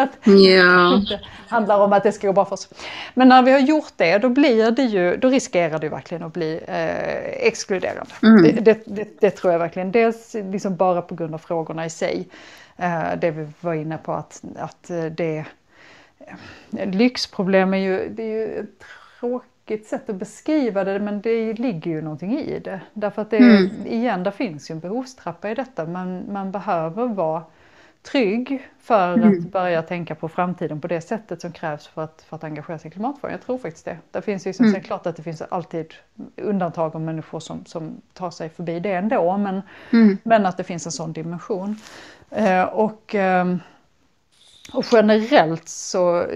[0.00, 1.00] att yeah.
[1.00, 2.68] det handlar om att det ska gå bra för oss.
[3.14, 6.32] Men när vi har gjort det då blir det ju, då riskerar det verkligen att
[6.32, 8.12] bli eh, exkluderande.
[8.22, 8.42] Mm.
[8.42, 11.90] Det, det, det, det tror jag verkligen dels liksom bara på grund av frågorna i
[11.90, 12.28] sig.
[12.76, 15.44] Eh, det vi var inne på att, att det...
[16.18, 18.84] Eh, lyxproblem är ju, det är ju ett
[19.20, 22.80] tråkigt sätt att beskriva det men det ligger ju någonting i det.
[22.92, 23.86] Därför att det, mm.
[23.86, 25.86] igen, det finns ju en behovstrappa i detta.
[25.86, 27.42] Man, man behöver vara
[28.02, 29.28] trygg för mm.
[29.28, 32.78] att börja tänka på framtiden på det sättet som krävs för att, för att engagera
[32.78, 33.32] sig i klimatfrågan.
[33.32, 33.98] Jag tror faktiskt det.
[34.10, 34.82] Det finns ju, mm.
[34.82, 35.94] klart att det finns alltid
[36.36, 40.18] undantag om människor som, som tar sig förbi det ändå, men, mm.
[40.22, 41.76] men att det finns en sån dimension.
[42.30, 43.56] Eh, och, eh,
[44.72, 46.26] och generellt, så,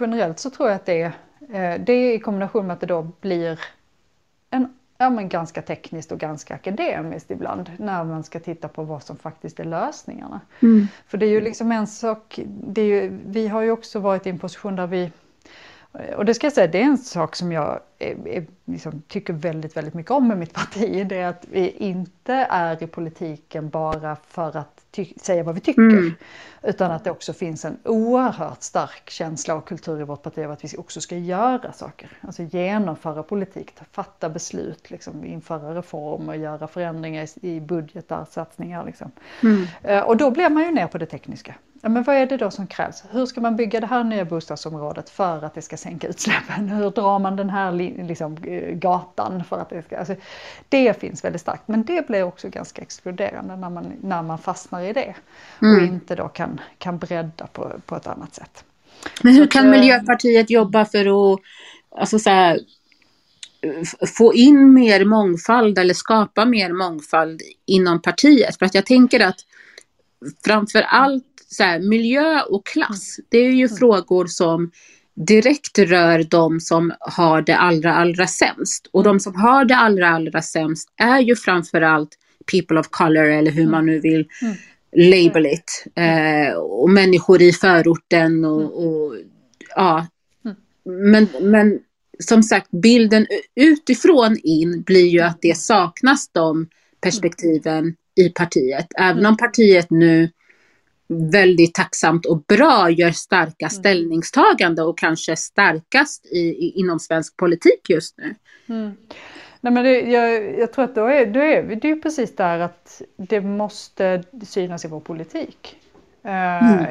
[0.00, 1.12] generellt så tror jag att det,
[1.52, 3.60] eh, det i kombination med att det då blir
[4.50, 9.02] en ja, men ganska tekniskt och ganska akademiskt ibland när man ska titta på vad
[9.02, 10.40] som faktiskt är lösningarna.
[10.62, 10.88] Mm.
[11.06, 14.26] För det är ju liksom en sak, det är ju, vi har ju också varit
[14.26, 15.10] i en position där vi
[16.16, 19.32] och det ska jag säga, det är en sak som jag är, är, liksom, tycker
[19.32, 21.06] väldigt, väldigt mycket om med mitt parti.
[21.06, 25.82] Det är att vi inte är i politiken bara för att säga vad vi tycker.
[25.82, 26.12] Mm.
[26.62, 30.50] Utan att det också finns en oerhört stark känsla och kultur i vårt parti av
[30.50, 32.10] att vi också ska göra saker.
[32.20, 38.84] Alltså genomföra politik, fatta beslut, liksom, införa reformer, göra förändringar i, i budgetar, satsningar.
[38.84, 39.10] Liksom.
[39.42, 39.66] Mm.
[39.82, 41.54] Eh, och då blir man ju ner på det tekniska.
[41.82, 43.02] Ja, men vad är det då som krävs?
[43.10, 46.68] Hur ska man bygga det här nya bostadsområdet för att det ska sänka utsläppen?
[46.68, 49.98] Hur drar man den här liksom, eh, gatan för att det ska...
[49.98, 50.14] Alltså,
[50.68, 54.82] det finns väldigt starkt, men det blir också ganska exkluderande när man, när man fastnar
[54.82, 55.14] i det
[55.62, 55.76] mm.
[55.76, 58.64] och inte då kan, kan bredda på, på ett annat sätt.
[59.22, 61.40] Men hur så kan att, eh, Miljöpartiet jobba för att
[61.90, 62.60] alltså så här,
[64.16, 68.58] få in mer mångfald eller skapa mer mångfald inom partiet?
[68.58, 69.40] För att jag tänker att
[70.44, 73.26] framför allt så här, miljö och klass, mm.
[73.28, 73.76] det är ju mm.
[73.76, 74.70] frågor som
[75.26, 78.90] direkt rör de som har det allra, allra sämst.
[78.92, 82.18] Och de som har det allra, allra sämst är ju framförallt
[82.50, 84.26] people of color eller hur man nu vill
[84.96, 85.84] label it.
[85.94, 89.14] Eh, och människor i förorten och, och
[89.76, 90.06] ja.
[90.84, 91.78] Men, men
[92.18, 96.68] som sagt, bilden utifrån in blir ju att det saknas de
[97.00, 98.86] perspektiven i partiet.
[98.98, 100.30] Även om partiet nu
[101.10, 107.90] väldigt tacksamt och bra gör starka ställningstagande och kanske starkast i, i, inom svensk politik
[107.90, 108.34] just nu.
[108.68, 108.96] Mm.
[109.60, 112.58] Nej, men det, jag, jag, tror att då är, då är det är precis där
[112.58, 115.76] att det måste synas i vår politik.
[116.22, 116.86] Eh, mm.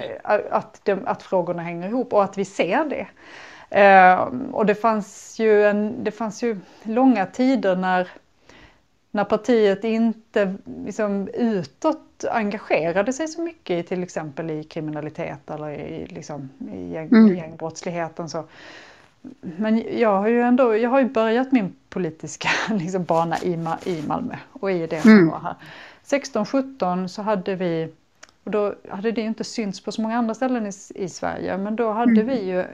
[0.51, 3.07] att, det, att frågorna hänger ihop och att vi ser det.
[3.69, 4.19] Eh,
[4.51, 8.07] och det fanns, ju en, det fanns ju långa tider när,
[9.11, 15.69] när partiet inte liksom, utåt engagerade sig så mycket i till exempel i kriminalitet eller
[15.69, 17.35] i, liksom, i gäng, mm.
[17.35, 18.29] gängbrottsligheten.
[18.29, 18.43] Så.
[19.41, 23.53] Men jag har ju ändå jag har ju börjat min politiska liksom, bana i,
[23.85, 25.29] i Malmö och i det som mm.
[25.29, 25.55] var här.
[26.05, 27.91] 16-17 så hade vi
[28.43, 31.57] och då hade det inte synts på så många andra ställen i, i Sverige.
[31.57, 32.27] Men då hade mm.
[32.27, 32.65] vi ju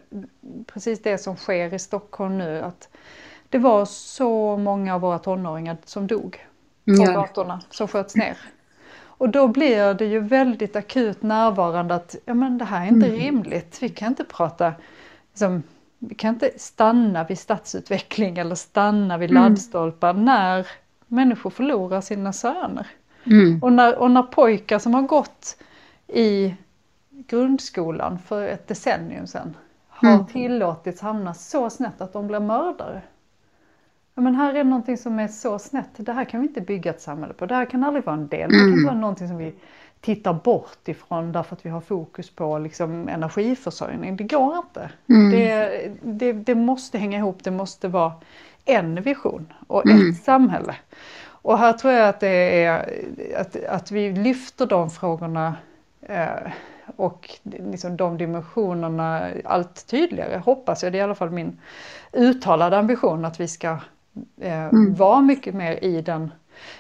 [0.66, 2.62] precis det som sker i Stockholm nu.
[2.62, 2.90] Att
[3.50, 6.46] det var så många av våra tonåringar som dog
[6.86, 7.12] på ja.
[7.12, 8.38] gatorna, som sköts ner.
[9.18, 13.08] Och då blir det ju väldigt akut närvarande att ja, men det här är inte
[13.08, 13.20] mm.
[13.20, 13.78] rimligt.
[13.82, 14.74] Vi kan inte prata,
[15.32, 15.64] liksom,
[16.00, 19.44] vi kan inte stanna vid stadsutveckling eller stanna vid mm.
[19.44, 20.68] laddstolpar när
[21.08, 22.88] människor förlorar sina söner.
[23.24, 23.64] Mm.
[23.64, 25.58] Och, när, och när pojkar som har gått
[26.08, 26.56] i
[27.10, 30.26] grundskolan för ett decennium sedan har mm.
[30.26, 33.02] tillåtits hamna så snett att de blir mördare.
[34.16, 36.92] Ja, men här är någonting som är så snett, det här kan vi inte bygga
[36.92, 39.28] ett samhälle på, det här kan aldrig vara en del, det kan inte vara någonting
[39.28, 39.54] som vi
[40.02, 44.16] tittar bort ifrån därför att vi har fokus på liksom, energiförsörjning.
[44.16, 44.90] Det går inte.
[45.10, 45.32] Mm.
[45.32, 48.14] Det, det, det, måste hänga ihop, det måste vara
[48.66, 50.10] en vision och mm.
[50.10, 50.76] ett samhälle.
[51.26, 52.90] Och här tror jag att det är
[53.38, 55.56] att, att vi lyfter de frågorna
[56.02, 56.52] eh,
[56.96, 60.92] och liksom de dimensionerna allt tydligare, hoppas jag.
[60.92, 61.60] Det är i alla fall min
[62.14, 63.78] uttalade ambition att vi ska
[64.42, 64.96] eh, mm.
[64.96, 66.32] vara mycket mer i, den,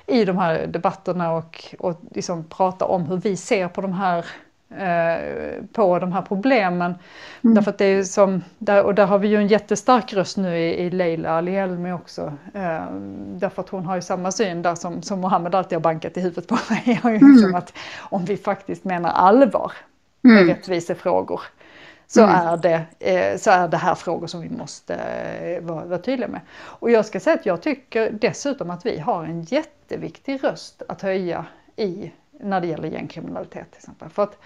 [0.07, 4.25] i de här debatterna och, och liksom prata om hur vi ser på de här
[4.69, 6.95] Eh, på de här problemen.
[7.43, 7.55] Mm.
[7.55, 10.57] Därför att det är som, där, och där har vi ju en jättestark röst nu
[10.57, 12.33] i, i Leila Ali-Elmi också.
[12.53, 12.85] Eh,
[13.35, 16.21] därför att hon har ju samma syn där som, som Mohammed alltid har bankat i
[16.21, 16.83] huvudet på mig.
[17.03, 17.55] Liksom mm.
[17.55, 19.71] att om vi faktiskt menar allvar
[20.21, 20.47] med mm.
[20.47, 21.41] rättvisefrågor
[22.07, 22.35] så, mm.
[22.35, 26.27] är det, eh, så är det här frågor som vi måste eh, vara, vara tydliga
[26.27, 26.41] med.
[26.57, 31.01] Och jag ska säga att jag tycker dessutom att vi har en jätteviktig röst att
[31.01, 34.09] höja i när det gäller gängkriminalitet till exempel.
[34.09, 34.37] För att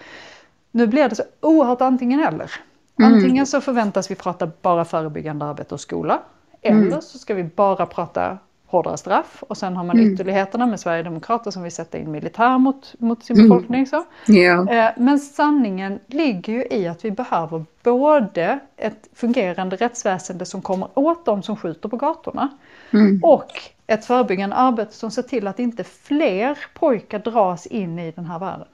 [0.70, 2.52] nu blir det så oerhört antingen eller.
[2.98, 3.14] Mm.
[3.14, 6.22] Antingen så förväntas vi prata bara förebyggande arbete och skola.
[6.62, 6.86] Mm.
[6.86, 8.38] Eller så ska vi bara prata
[8.70, 10.12] hårdare straff och sen har man mm.
[10.12, 13.48] ytterligheterna med Sverigedemokrater som vill sätta in militär mot, mot sin mm.
[13.48, 13.86] befolkning.
[13.86, 14.04] Så.
[14.28, 14.92] Yeah.
[14.96, 21.24] Men sanningen ligger ju i att vi behöver både ett fungerande rättsväsende som kommer åt
[21.24, 22.48] de som skjuter på gatorna
[22.92, 23.20] mm.
[23.22, 23.50] och
[23.86, 28.38] ett förebyggande arbete som ser till att inte fler pojkar dras in i den här
[28.38, 28.66] världen.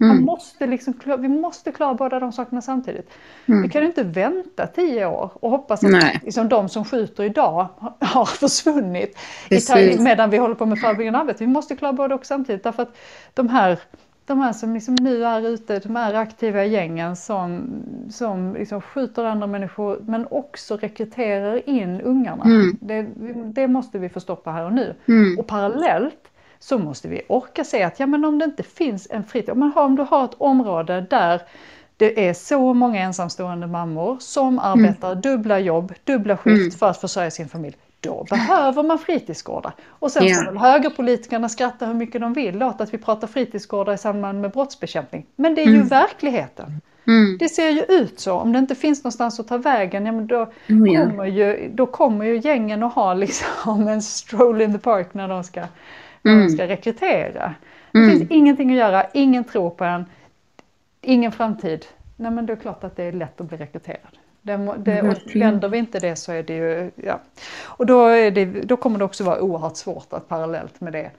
[0.00, 0.16] Mm.
[0.16, 3.10] Man måste liksom, vi måste klara båda de sakerna samtidigt.
[3.46, 3.62] Mm.
[3.62, 7.68] Vi kan inte vänta tio år och hoppas att liksom, de som skjuter idag
[8.00, 9.18] har försvunnit
[9.50, 11.44] i, medan vi håller på med förebyggande arbete.
[11.44, 12.96] Vi måste klara båda och samtidigt därför att
[13.34, 13.78] de här
[14.26, 17.62] de här som liksom nu är ute, de här aktiva gängen som,
[18.10, 22.44] som liksom skjuter andra människor men också rekryterar in ungarna.
[22.44, 22.76] Mm.
[22.80, 23.06] Det,
[23.44, 24.94] det, måste vi få stoppa här och nu.
[25.08, 25.38] Mm.
[25.38, 26.30] Och parallellt
[26.64, 29.58] så måste vi orka se att ja, men om det inte finns en fritid, om,
[29.58, 31.42] man har, om du har ett område där
[31.96, 35.20] det är så många ensamstående mammor som arbetar mm.
[35.20, 36.70] dubbla jobb, dubbla skift mm.
[36.70, 39.72] för att försörja sin familj då behöver man fritidsgårdar.
[39.88, 40.44] Och sen yeah.
[40.44, 44.50] får högerpolitikerna skratta hur mycket de vill åt att vi pratar fritidsgårdar i samband med
[44.50, 45.26] brottsbekämpning.
[45.36, 45.88] Men det är ju mm.
[45.88, 46.80] verkligheten.
[47.06, 47.38] Mm.
[47.38, 48.34] Det ser ju ut så.
[48.34, 51.08] Om det inte finns någonstans att ta vägen, ja, men då, mm, yeah.
[51.08, 55.28] kommer ju, då kommer ju gängen att ha liksom en stroll in the park när
[55.28, 55.62] de ska,
[56.24, 56.48] mm.
[56.48, 57.54] ska rekrytera.
[57.92, 58.10] Det mm.
[58.10, 60.04] finns ingenting att göra, ingen tror på en,
[61.00, 61.86] ingen framtid.
[62.16, 64.18] Nej men det är klart att det är lätt att bli rekryterad.
[64.42, 67.20] Det, det, och vänder vi inte det så är det ju, ja.
[67.62, 71.10] Och då, det, då kommer det också vara oerhört svårt att parallellt med det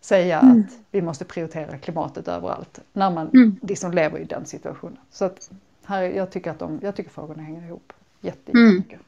[0.00, 0.60] säga mm.
[0.60, 2.80] att vi måste prioritera klimatet överallt.
[2.92, 3.56] När man mm.
[3.62, 4.98] liksom lever i den situationen.
[5.10, 5.50] Så att
[5.84, 9.00] här, jag, tycker att de, jag tycker frågorna hänger ihop jättemycket.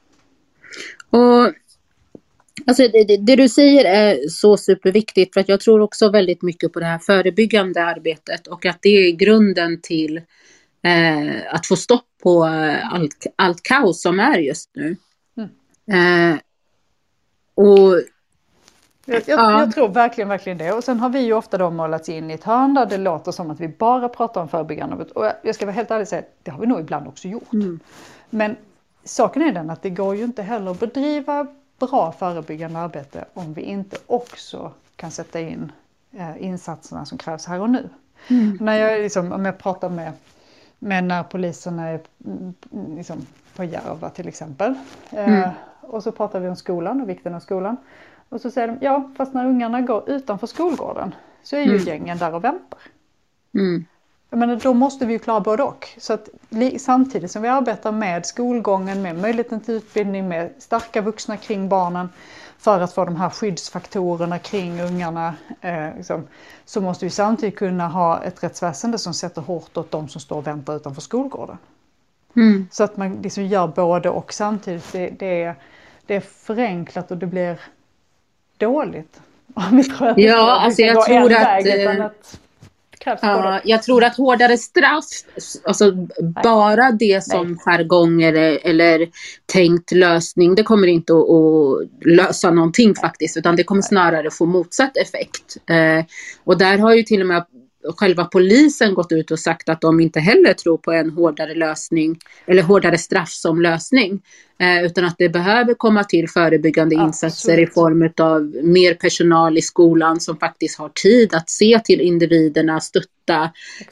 [1.11, 1.45] Mm.
[1.45, 1.53] Och
[2.65, 6.41] Alltså det, det, det, du säger är så superviktigt för att jag tror också väldigt
[6.41, 10.17] mycket på det här förebyggande arbetet och att det är grunden till
[10.83, 14.95] eh, att få stopp på eh, allt, allt kaos som är just nu.
[15.37, 16.33] Mm.
[16.33, 16.39] Eh,
[17.55, 18.01] och
[19.05, 19.59] Jag, jag, ja.
[19.59, 20.71] jag, tror verkligen, verkligen det.
[20.71, 23.31] Och sen har vi ju ofta då målats in i ett hörn där det låter
[23.31, 24.95] som att vi bara pratar om förebyggande.
[24.95, 27.53] Och jag ska vara helt ärlig och säga det har vi nog ibland också gjort.
[27.53, 27.79] Mm.
[28.29, 28.55] Men
[29.03, 31.47] saken är den att det går ju inte heller att bedriva
[31.79, 35.71] bra förebyggande arbete om vi inte också kan sätta in
[36.11, 37.89] eh, insatserna som krävs här och nu.
[38.27, 38.57] Mm.
[38.61, 40.13] När jag, liksom, om jag pratar med,
[40.79, 42.53] med när poliserna är mm,
[42.95, 44.73] liksom, på Järva till exempel.
[45.09, 45.49] Eh, mm.
[45.81, 47.77] och så pratar vi om skolan och vikten av skolan.
[48.29, 51.83] Och så säger de, ja fast när ungarna går utanför skolgården så är ju mm.
[51.83, 52.79] gängen där och väntar.
[54.31, 54.49] Mm.
[54.49, 55.87] Men då måste vi ju klara både och.
[55.97, 56.29] Så att
[56.77, 62.09] samtidigt som vi arbetar med skolgången, med möjligheten till utbildning, med starka vuxna kring barnen
[62.57, 65.35] för att få de här skyddsfaktorerna kring ungarna.
[65.61, 66.27] Eh, liksom,
[66.65, 70.35] så måste vi samtidigt kunna ha ett rättsväsende som sätter hårt åt de som står
[70.35, 71.57] och väntar utanför skolgården.
[72.35, 72.67] Mm.
[72.71, 74.91] Så att man liksom gör både och samtidigt.
[74.91, 75.55] Det, det, är,
[76.05, 77.59] det är förenklat och det blir
[78.57, 79.21] dåligt.
[79.53, 82.39] Om vi tror att ja, alltså jag tror att, väg, att
[83.21, 85.05] Ja, jag tror att hårdare straff,
[85.63, 85.91] alltså
[86.43, 87.57] bara det som Nej.
[87.59, 89.09] jargong eller, eller
[89.45, 94.45] tänkt lösning, det kommer inte att, att lösa någonting faktiskt, utan det kommer snarare få
[94.45, 95.57] motsatt effekt.
[95.69, 96.05] Eh,
[96.43, 97.45] och där har ju till och med
[97.97, 102.19] själva polisen gått ut och sagt att de inte heller tror på en hårdare lösning
[102.45, 104.21] eller hårdare straff som lösning.
[104.59, 107.07] Eh, utan att det behöver komma till förebyggande Absolut.
[107.07, 112.01] insatser i form av mer personal i skolan som faktiskt har tid att se till
[112.01, 113.43] individerna, stötta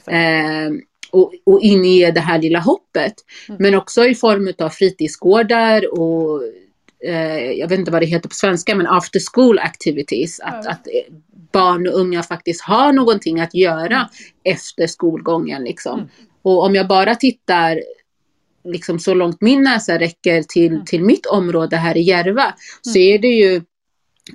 [0.06, 0.70] eh,
[1.10, 3.14] och, och inge det här lilla hoppet.
[3.48, 3.62] Mm.
[3.62, 6.42] Men också i form av fritidsgårdar och
[7.06, 10.40] eh, jag vet inte vad det heter på svenska, men after school activities.
[10.40, 10.72] Att, mm.
[10.72, 10.86] att
[11.52, 14.08] barn och unga faktiskt har någonting att göra mm.
[14.44, 15.64] efter skolgången.
[15.64, 15.98] Liksom.
[15.98, 16.10] Mm.
[16.42, 17.82] Och om jag bara tittar
[18.64, 20.84] liksom så långt min näsa räcker till, mm.
[20.84, 23.14] till mitt område här i Järva så mm.
[23.14, 23.62] är det ju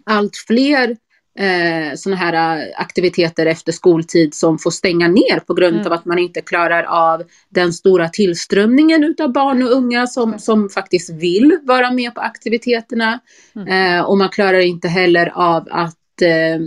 [0.03, 0.97] allt fler
[1.39, 5.87] eh, sådana här eh, aktiviteter efter skoltid som får stänga ner på grund mm.
[5.87, 10.39] av att man inte klarar av den stora tillströmningen utav barn och unga som, mm.
[10.39, 13.19] som faktiskt vill vara med på aktiviteterna.
[13.55, 13.97] Mm.
[13.97, 16.59] Eh, och man klarar inte heller av att eh,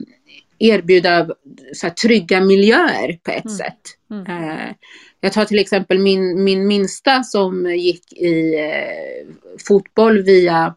[0.58, 1.26] erbjuda
[1.74, 3.56] så här, trygga miljöer på ett mm.
[3.56, 3.80] sätt.
[4.10, 4.26] Mm.
[4.26, 4.74] Eh,
[5.20, 9.34] jag tar till exempel min, min minsta som gick i eh,
[9.66, 10.74] fotboll via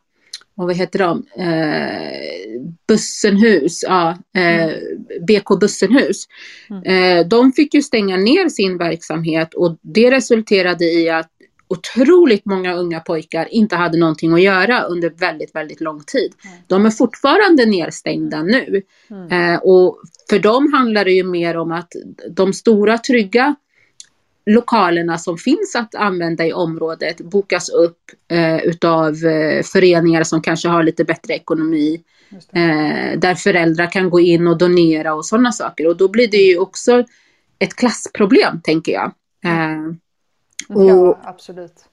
[0.65, 1.23] vad heter de?
[1.35, 4.79] Eh, Bussenhus, ja, eh, mm.
[5.27, 6.27] BK Bussenhus.
[6.69, 6.83] Mm.
[6.83, 11.29] Eh, de fick ju stänga ner sin verksamhet och det resulterade i att
[11.67, 16.33] otroligt många unga pojkar inte hade någonting att göra under väldigt, väldigt lång tid.
[16.45, 16.57] Mm.
[16.67, 18.81] De är fortfarande nedstängda nu.
[19.09, 19.53] Mm.
[19.53, 21.93] Eh, och för dem handlar det ju mer om att
[22.29, 23.55] de stora trygga
[24.47, 27.99] lokalerna som finns att använda i området bokas upp
[28.31, 32.03] eh, utav eh, föreningar som kanske har lite bättre ekonomi.
[32.31, 35.87] Eh, där föräldrar kan gå in och donera och sådana saker.
[35.87, 37.03] Och då blir det ju också
[37.59, 39.11] ett klassproblem tänker jag.
[39.45, 39.93] Eh,
[40.69, 41.85] och, ja, absolut.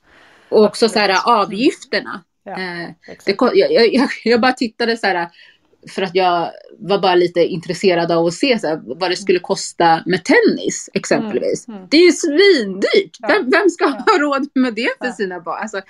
[0.49, 0.93] Och också absolut.
[0.93, 2.23] så här avgifterna.
[2.45, 2.90] Ja, eh,
[3.25, 5.29] det, jag, jag, jag, bara tittade så här
[5.90, 9.38] för att jag var bara lite intresserad av att se så här, vad det skulle
[9.38, 11.68] kosta med tennis exempelvis.
[11.68, 11.88] Mm, mm.
[11.90, 13.16] Det är ju svindyrt!
[13.18, 13.29] Ja.
[13.29, 14.12] Vem, vem, ska ja.
[14.12, 15.12] ha råd med det för ja.
[15.12, 15.59] sina barn?
[15.62, 15.81] Alltså,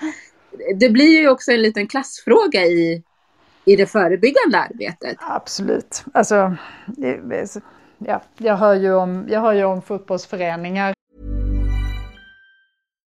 [0.81, 3.03] det blir ju också en liten klassfråga i,
[3.65, 5.17] i det förebyggande arbetet.
[5.21, 6.05] Absolut.
[6.13, 6.57] Alltså,
[7.99, 10.95] ja, jag, hör ju om, jag hör ju om fotbollsföreningar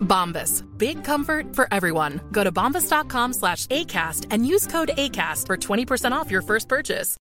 [0.00, 0.64] Bombas.
[0.78, 2.20] Big comfort for everyone.
[2.32, 7.16] Go to bombas.com slash ACAST and use code ACAST for 20% off your first purchase.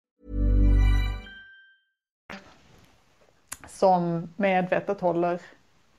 [3.67, 5.39] Som medvetet håller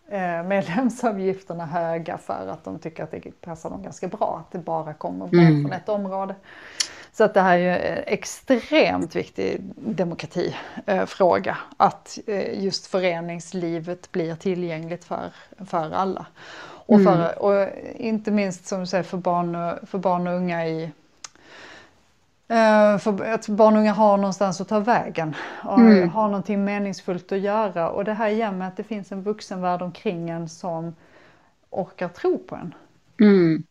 [0.09, 4.59] eh, medlemsavgifterna höga för att de tycker att det passar dem ganska bra att det
[4.59, 5.63] bara kommer mm.
[5.63, 6.35] från ett område.
[7.15, 11.57] Så att det här är ju en extremt viktig demokratifråga.
[11.77, 15.33] Att eh, just föreningslivet blir tillgängligt för,
[15.67, 16.27] för alla.
[16.87, 17.31] Och, för, mm.
[17.37, 20.83] och inte minst som du säger för barn och, för barn och unga i
[22.49, 26.09] eh, för att barn och unga har någonstans att ta vägen och mm.
[26.09, 27.91] har någonting meningsfullt att göra.
[27.91, 30.95] Och det här igen med att det finns en vuxenvärld omkring en som
[31.71, 32.75] orkar tro på en.
[33.21, 33.65] Mm.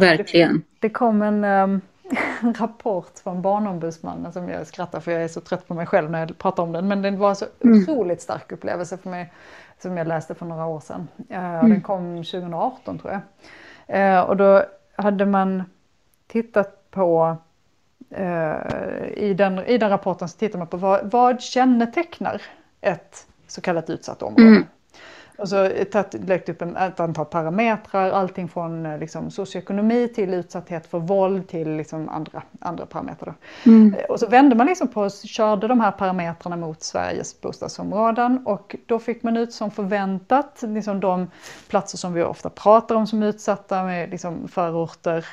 [0.00, 0.54] Verkligen.
[0.54, 1.80] Det, det kom en, ehm, en
[2.58, 6.20] rapport från Barnombudsmannen som jag skrattar för jag är så trött på mig själv när
[6.20, 6.88] jag pratar om den.
[6.88, 7.82] Men den var så mm.
[7.82, 9.32] otroligt stark upplevelse för mig
[9.78, 11.08] som jag läste för några år sedan.
[11.28, 11.70] Mm.
[11.70, 13.20] Den kom 2018 tror jag.
[13.86, 14.64] Eh, och då
[14.96, 15.64] hade man
[16.26, 17.36] tittat på
[18.10, 18.56] eh,
[19.16, 22.42] i, den, I den rapporten så tittar man på vad, vad kännetecknar
[22.80, 24.48] ett så kallat utsatt område.
[24.48, 24.64] Mm.
[25.38, 25.68] Och så
[26.26, 31.76] lagt upp ett antal parametrar, allting från eh, liksom, socioekonomi till utsatthet för våld till
[31.76, 33.34] liksom, andra, andra parametrar.
[33.66, 33.94] Mm.
[33.94, 38.42] Eh, och så vände man liksom på och körde de här parametrarna mot Sveriges bostadsområden
[38.46, 41.30] och då fick man ut som förväntat liksom, de
[41.68, 45.26] platser som vi ofta pratar om som utsatta med liksom, förorter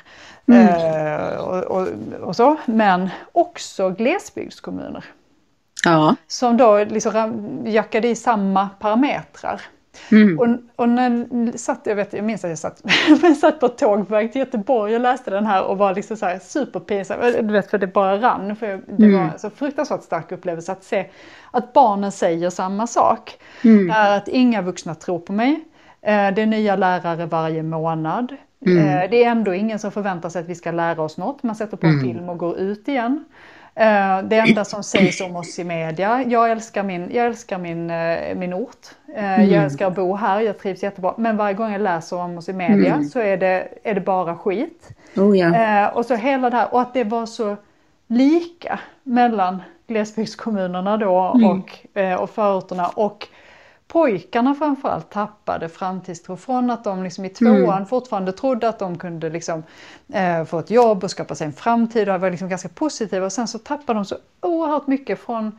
[0.46, 0.68] mm.
[0.68, 1.88] eh, och, och,
[2.20, 5.04] och så, men också glesbygdskommuner.
[5.84, 6.16] Ja.
[6.26, 9.60] Som då liksom jackade i samma parametrar.
[10.12, 10.38] Mm.
[10.38, 12.82] Och, och, när jag satt, jag, vet, jag minns att jag satt,
[13.22, 16.16] jag satt på tåg på väg till Göteborg och läste den här och var liksom
[16.16, 17.20] så här superpinsam.
[17.20, 18.56] Du vet för det bara rann.
[18.56, 19.12] För det mm.
[19.12, 21.06] var en så fruktansvärt stark upplevelse att se
[21.50, 23.38] att barnen säger samma sak.
[23.64, 23.90] Mm.
[23.90, 25.64] Att inga vuxna tror på mig.
[26.02, 28.36] Eh, det är nya lärare varje månad.
[28.66, 28.78] Mm.
[28.78, 31.42] Eh, det är ändå ingen som förväntar sig att vi ska lära oss något.
[31.42, 32.04] Man sätter på en mm.
[32.04, 33.24] film och går ut igen.
[33.76, 37.90] Eh, det enda som sägs om oss i media, jag älskar min, jag älskar min,
[37.90, 38.86] eh, min ort.
[39.16, 39.50] Eh, mm.
[39.50, 41.14] Jag älskar att bo här, jag trivs jättebra.
[41.16, 43.04] Men varje gång jag läser om oss i media mm.
[43.04, 44.90] så är det, är det bara skit.
[45.16, 45.90] Oh, ja.
[45.90, 47.56] Och så hela det här, och att det var så
[48.06, 51.50] lika mellan glesbygdskommunerna då mm.
[51.50, 53.28] och, och förorterna och
[53.94, 57.86] pojkarna framförallt tappade framtidstro från att de liksom i tvåan mm.
[57.86, 59.62] fortfarande trodde att de kunde liksom,
[60.12, 63.32] eh, få ett jobb och skapa sig en framtid och var liksom ganska positiva och
[63.32, 65.58] sen så tappade de så oerhört mycket från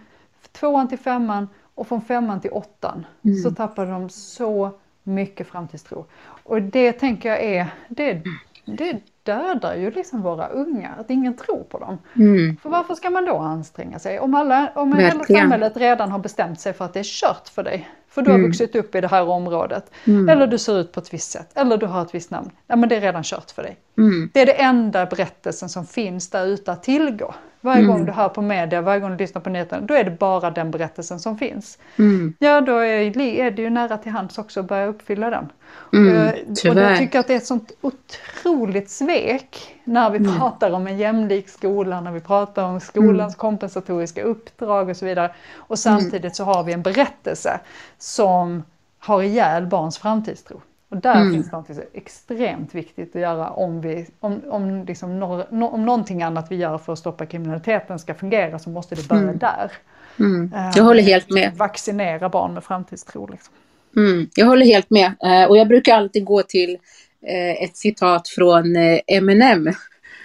[0.52, 3.38] tvåan till femman och från femman till åttan mm.
[3.38, 4.72] så tappade de så
[5.04, 6.06] mycket framtidstro.
[6.44, 8.24] Och det tänker jag är, det,
[8.66, 11.98] det dödar ju liksom våra unga, att ingen tror på dem.
[12.16, 12.58] Mm.
[12.58, 14.20] För varför ska man då anstränga sig?
[14.20, 17.64] Om, alla, om hela samhället redan har bestämt sig för att det är kört för
[17.64, 18.50] dig, för du har mm.
[18.50, 19.92] vuxit upp i det här området.
[20.06, 20.30] Mm.
[20.30, 21.50] Eller du ser ut på ett visst sätt.
[21.56, 22.52] Eller du har ett visst namn.
[22.68, 23.78] Ja men det är redan kört för dig.
[23.98, 24.30] Mm.
[24.34, 27.34] Det är det enda berättelsen som finns där ute att tillgå.
[27.62, 27.92] Varje mm.
[27.92, 30.52] gång du hör på media, varje gång du lyssnar på nyheterna, då är det bara
[30.52, 31.78] den berättelsen som finns.
[31.96, 32.34] Mm.
[32.40, 35.52] Ja, då är, det ju nära till hands också att börja uppfylla den.
[35.94, 40.40] Mm, och, och jag tycker att det är ett sånt otroligt svek när vi mm.
[40.40, 43.38] pratar om en jämlik skola, när vi pratar om skolans mm.
[43.38, 45.32] kompensatoriska uppdrag och så vidare.
[45.56, 47.60] Och samtidigt så har vi en berättelse
[48.06, 48.64] som
[49.00, 50.62] har ihjäl barns framtidstro.
[50.90, 51.34] Och där mm.
[51.34, 56.52] finns något extremt viktigt att göra om, vi, om, om, liksom no, om någonting annat
[56.52, 59.38] vi gör för att stoppa kriminaliteten ska fungera så måste det börja mm.
[59.38, 59.72] där.
[60.20, 60.52] Mm.
[60.76, 61.54] Jag håller helt med.
[61.56, 63.28] Vaccinera barn med framtidstro.
[63.28, 63.54] Liksom.
[63.96, 65.06] Mm, jag håller helt med.
[65.26, 68.76] Uh, och jag brukar alltid gå till uh, ett citat från
[69.08, 69.74] Eminem.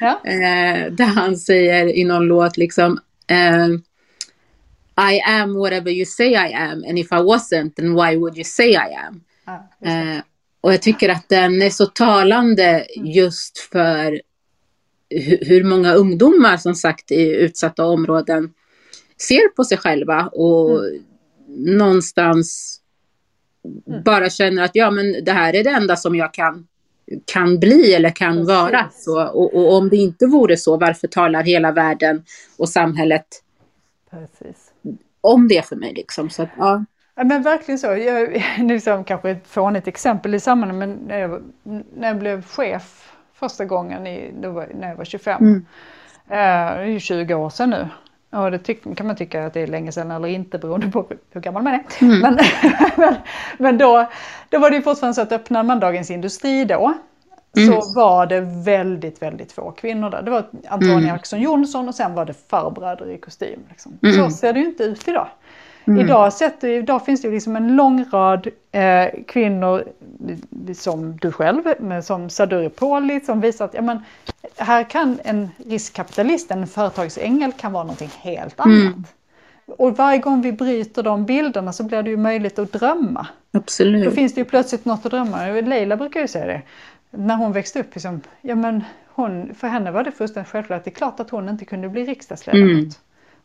[0.01, 0.20] Ja.
[0.91, 2.99] där han säger i någon låt liksom
[4.97, 8.45] I am whatever you say I am and if I wasn't then why would you
[8.45, 9.24] say I am?
[9.45, 10.22] Ah,
[10.61, 14.20] Och jag tycker att den är så talande just för
[15.41, 18.51] hur många ungdomar som sagt i utsatta områden
[19.28, 21.03] ser på sig själva och mm.
[21.78, 22.80] någonstans
[23.88, 24.03] mm.
[24.03, 26.66] bara känner att ja men det här är det enda som jag kan,
[27.24, 28.49] kan bli eller kan Precis.
[28.49, 28.91] vara.
[28.93, 32.24] Så, och, och, om det inte vore så, varför talar hela världen
[32.57, 33.26] och samhället
[34.11, 34.73] Precis.
[35.21, 36.31] om det för mig liksom?
[36.31, 36.85] Så att, ja.
[37.15, 37.87] Ja, men verkligen så.
[37.87, 41.43] Jag, liksom, kanske ett fånigt exempel i sammanhanget, men när jag,
[41.97, 45.67] när jag blev chef första gången i, var, när jag var 25, mm.
[46.29, 47.89] eh, det är ju 20 år sedan nu.
[48.39, 51.07] Och det tyck, kan man tycka att det är länge sedan eller inte beroende på
[51.31, 51.85] hur gammal man är.
[52.01, 52.21] Mm.
[52.21, 52.39] Men,
[52.97, 53.15] men,
[53.59, 54.11] men, då,
[54.49, 56.95] då var det ju fortfarande så att öppnade man Dagens Industri då
[57.57, 57.68] mm.
[57.68, 60.22] så var det väldigt, väldigt få kvinnor där.
[60.22, 61.14] Det var Antonia mm.
[61.14, 63.61] Axon Johnson och sen var det farbröder i kostym.
[63.68, 63.98] Liksom.
[64.03, 64.16] Mm.
[64.16, 65.28] Så ser det ju inte ut idag.
[65.84, 66.01] Mm.
[66.01, 69.84] Idag, sett, idag finns det ju liksom en lång rad eh, kvinnor
[70.74, 71.62] som du själv,
[72.03, 73.98] som Saduri Poli, som visar att ja, men,
[74.57, 78.86] här kan en riskkapitalist, en företagsängel, kan vara någonting helt mm.
[78.86, 79.14] annat.
[79.78, 83.26] Och varje gång vi bryter de bilderna så blir det ju möjligt att drömma.
[83.53, 84.05] Absolut.
[84.05, 85.46] Då finns det ju plötsligt något att drömma.
[85.46, 86.62] Leila brukar ju säga det.
[87.11, 90.85] När hon växte upp, liksom, ja, men hon, för henne var det fullständigt självklart att
[90.85, 92.71] det är klart att hon inte kunde bli riksdagsledamot.
[92.71, 92.91] Mm.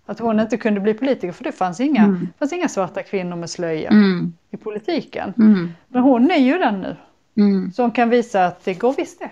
[0.06, 2.28] Att hon inte kunde bli politiker för det fanns inga, mm.
[2.40, 4.34] fanns inga svarta kvinnor med slöja mm.
[4.52, 5.34] i politiken.
[5.38, 5.72] Mm.
[5.88, 6.96] Men hon är ju den nu.
[7.38, 7.72] Mm.
[7.72, 9.32] Som kan visa att det går visst det.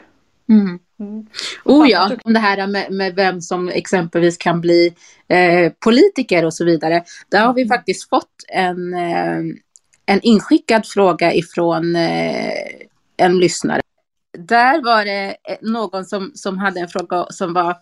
[0.53, 0.79] Mm.
[0.99, 1.27] Mm.
[1.65, 4.93] Oh ja, det här med, med, vem som exempelvis kan bli
[5.27, 7.03] eh, politiker och så vidare.
[7.29, 9.37] Där har vi faktiskt fått en, eh,
[10.05, 12.51] en inskickad fråga ifrån eh,
[13.17, 13.81] en lyssnare.
[14.47, 17.75] Där var det eh, någon som, som hade en fråga som var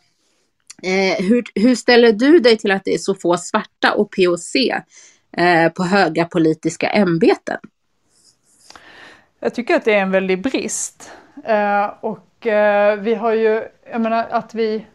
[0.84, 4.56] Eh, hur, hur, ställer du dig till att det är så få svarta och POC
[5.38, 7.58] eh, på höga politiska ämbeten?
[9.40, 11.12] Jag tycker att det är en väldig brist.
[11.44, 14.86] Eh, och eh, vi har ju, jag menar att vi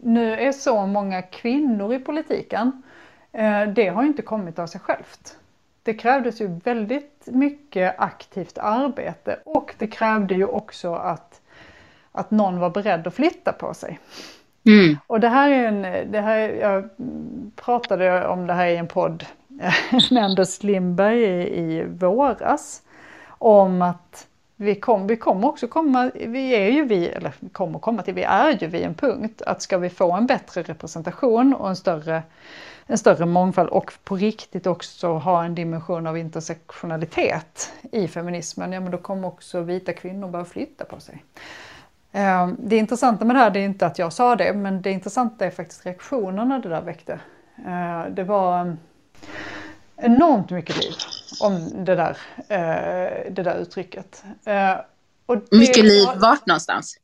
[0.00, 2.82] nu är så många kvinnor i politiken,
[3.32, 5.36] eh, det har ju inte kommit av sig självt.
[5.82, 11.40] Det krävdes ju väldigt mycket aktivt arbete och det krävde ju också att,
[12.12, 13.98] att någon var beredd att flytta på sig.
[14.66, 14.96] Mm.
[15.06, 16.88] Och det här är en, det här, jag
[17.56, 19.24] pratade om det här i en podd
[20.10, 22.82] med Anders Lindberg i, i våras.
[23.28, 24.26] Om att
[24.62, 28.22] vi, kom, vi kommer också komma, vi är ju vi, eller kommer komma till, vi
[28.22, 32.22] är ju vid en punkt att ska vi få en bättre representation och en större,
[32.86, 38.80] en större mångfald och på riktigt också ha en dimension av intersektionalitet i feminismen, ja
[38.80, 41.24] men då kommer också vita kvinnor börja flytta på sig.
[42.12, 44.90] Ehm, det intressanta med det här det är inte att jag sa det, men det
[44.90, 47.20] intressanta är faktiskt reaktionerna det där väckte.
[47.66, 48.78] Ehm, det var ehm,
[49.96, 50.94] enormt mycket liv
[51.40, 52.16] om det där,
[52.48, 54.24] eh, det där uttrycket.
[54.44, 54.78] Ehm,
[55.26, 56.98] och det mycket liv vart någonstans?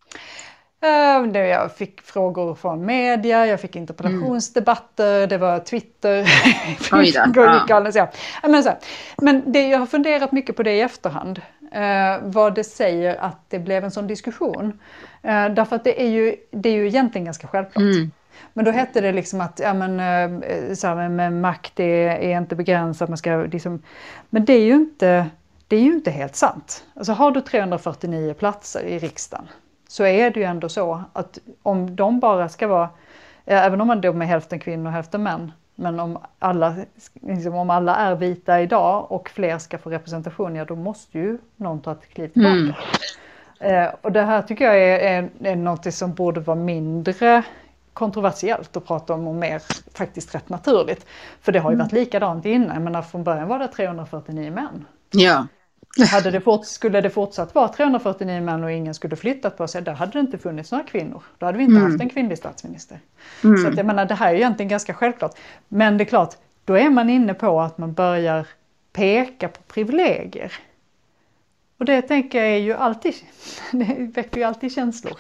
[0.80, 5.28] Jag fick frågor från media, jag fick interpellationsdebatter, mm.
[5.28, 6.20] det var Twitter.
[6.92, 8.10] Oj då, ja.
[8.42, 8.72] Men, så,
[9.16, 11.40] men det, jag har funderat mycket på det i efterhand
[11.72, 14.80] eh, vad det säger att det blev en sån diskussion.
[15.22, 17.82] Eh, därför att det är, ju, det är ju egentligen ganska självklart.
[17.82, 18.10] Mm.
[18.52, 20.00] Men då hette det liksom att ja, men,
[20.40, 23.08] eh, så här, med makt är, är inte begränsat.
[23.08, 23.82] Man ska liksom,
[24.30, 25.26] men det är ju inte,
[25.68, 26.84] det är ju inte helt sant.
[26.94, 29.48] Alltså har du 349 platser i riksdagen
[29.88, 32.88] så är det ju ändå så att om de bara ska vara,
[33.44, 36.74] även om de är hälften kvinnor och hälften män, men om alla,
[37.12, 41.38] liksom om alla är vita idag och fler ska få representation, ja då måste ju
[41.56, 42.54] någon ta ett kliv tillbaka.
[43.60, 43.84] Mm.
[43.84, 47.12] Eh, och det här tycker jag är, är, är något som borde vara mindre
[47.98, 49.62] kontroversiellt att prata om och mer
[49.94, 51.06] faktiskt rätt naturligt.
[51.40, 51.86] För det har ju mm.
[51.86, 54.84] varit likadant innan, jag menar från början var det 349 män.
[55.10, 55.46] Ja.
[56.10, 59.82] Hade det fort, skulle det fortsatt vara 349 män och ingen skulle flyttat på sig,
[59.82, 61.22] då hade det inte funnits några kvinnor.
[61.38, 61.90] Då hade vi inte mm.
[61.90, 63.00] haft en kvinnlig statsminister.
[63.44, 63.62] Mm.
[63.62, 65.38] Så att jag menar, det här är egentligen ganska självklart.
[65.68, 66.34] Men det är klart,
[66.64, 68.46] då är man inne på att man börjar
[68.92, 70.52] peka på privilegier.
[71.78, 73.14] Och det tänker jag är ju alltid,
[73.72, 75.18] det väcker ju alltid känslor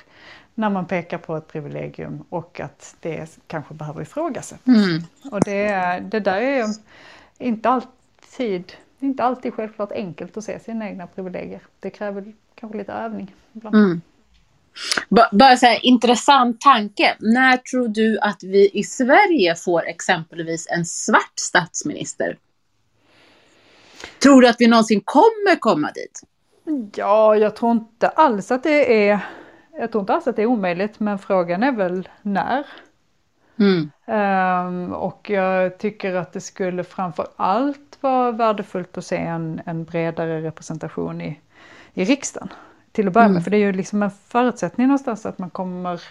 [0.58, 4.66] när man pekar på ett privilegium och att det kanske behöver ifrågasättas.
[4.66, 5.02] Mm.
[5.32, 6.66] Och det, det där är
[7.38, 11.62] inte alltid inte alltid självklart enkelt att se sina egna privilegier.
[11.80, 13.34] Det kräver kanske lite övning.
[13.64, 14.00] Mm.
[15.08, 17.16] Bara så här, intressant tanke.
[17.20, 22.38] När tror du att vi i Sverige får exempelvis en svart statsminister?
[24.22, 26.22] Tror du att vi någonsin kommer komma dit?
[26.94, 29.20] Ja, jag tror inte alls att det är,
[29.78, 32.66] jag tror inte alls att det är omöjligt, men frågan är väl när.
[33.58, 33.90] Mm.
[34.06, 39.84] Um, och jag tycker att det skulle framför allt vara värdefullt att se en, en
[39.84, 41.40] bredare representation i,
[41.94, 42.48] i riksdagen.
[42.92, 46.02] Till att börja med, för det är ju liksom en förutsättning någonstans att man kommer,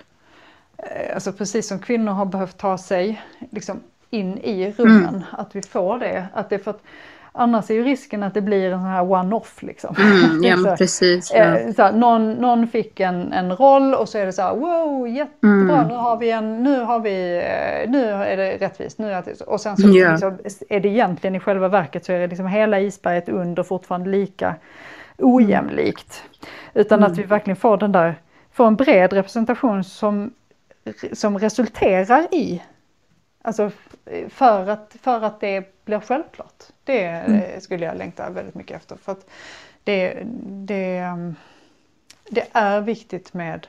[0.78, 5.61] eh, alltså precis som kvinnor har behövt ta sig liksom in i rummen, att vi
[5.61, 6.28] får det.
[6.34, 6.84] Att det för att,
[7.38, 9.96] Annars är ju risken att det blir en sån här one-off liksom.
[10.00, 11.32] Mm, ja, Så, precis.
[11.34, 11.40] Ja.
[11.58, 14.56] eh, så här, någon, någon fick en, en roll och så är det så här,
[14.56, 15.88] wow, jättebra, Mm.
[15.88, 19.42] nu har vi en, nu har vi, eh, nu är det rättvist, nu är det,
[19.42, 20.12] och sen så Ja.
[20.12, 20.38] liksom,
[20.70, 24.56] är det egentligen i själva verket så är det liksom hela isberget under fortfarande lika
[25.18, 26.24] ojämlikt.
[26.74, 28.16] Utan att vi verkligen får den där,
[28.52, 30.32] får en bred representation som,
[31.14, 32.62] som resulterar i
[33.42, 33.72] Alltså
[34.30, 36.64] för att, för att det blir självklart.
[36.84, 38.96] Det eh, skulle jag längta väldigt mycket efter.
[38.96, 39.30] För att
[39.84, 41.36] det, det, um,
[42.30, 43.68] det är viktigt med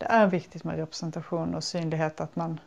[0.00, 2.20] det är viktigt med representation och synlighet.
[2.20, 2.60] Att man,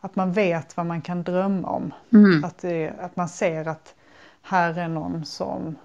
[0.00, 1.94] att man vet vad man kan drömma om.
[2.12, 2.44] Mm.
[2.44, 3.94] Att, det, att man ser att
[4.42, 5.76] här är någon som,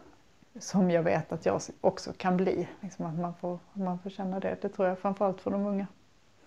[0.59, 2.68] som jag vet att jag också kan bli.
[2.82, 4.57] Liksom att man får, man får känna det.
[4.61, 5.88] Det tror jag framförallt för de unga.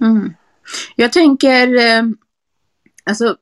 [0.00, 0.34] Mm.
[0.96, 2.02] Jag tänker, eh,
[3.04, 3.36] alltså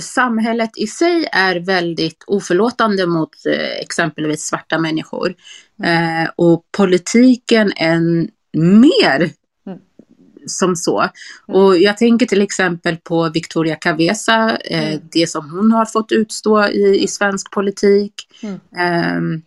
[0.00, 5.34] samhället i sig är väldigt oförlåtande mot eh, exempelvis svarta människor.
[5.84, 9.30] Eh, och politiken än mer
[9.66, 9.78] Mm.
[10.46, 11.08] som så.
[11.46, 15.00] Och jag tänker till exempel på Victoria Cavesa, eh, Mm.
[15.12, 18.14] det som hon har fått utstå i, i svensk politik.
[18.42, 18.60] Mm.
[18.78, 19.42] Ehm,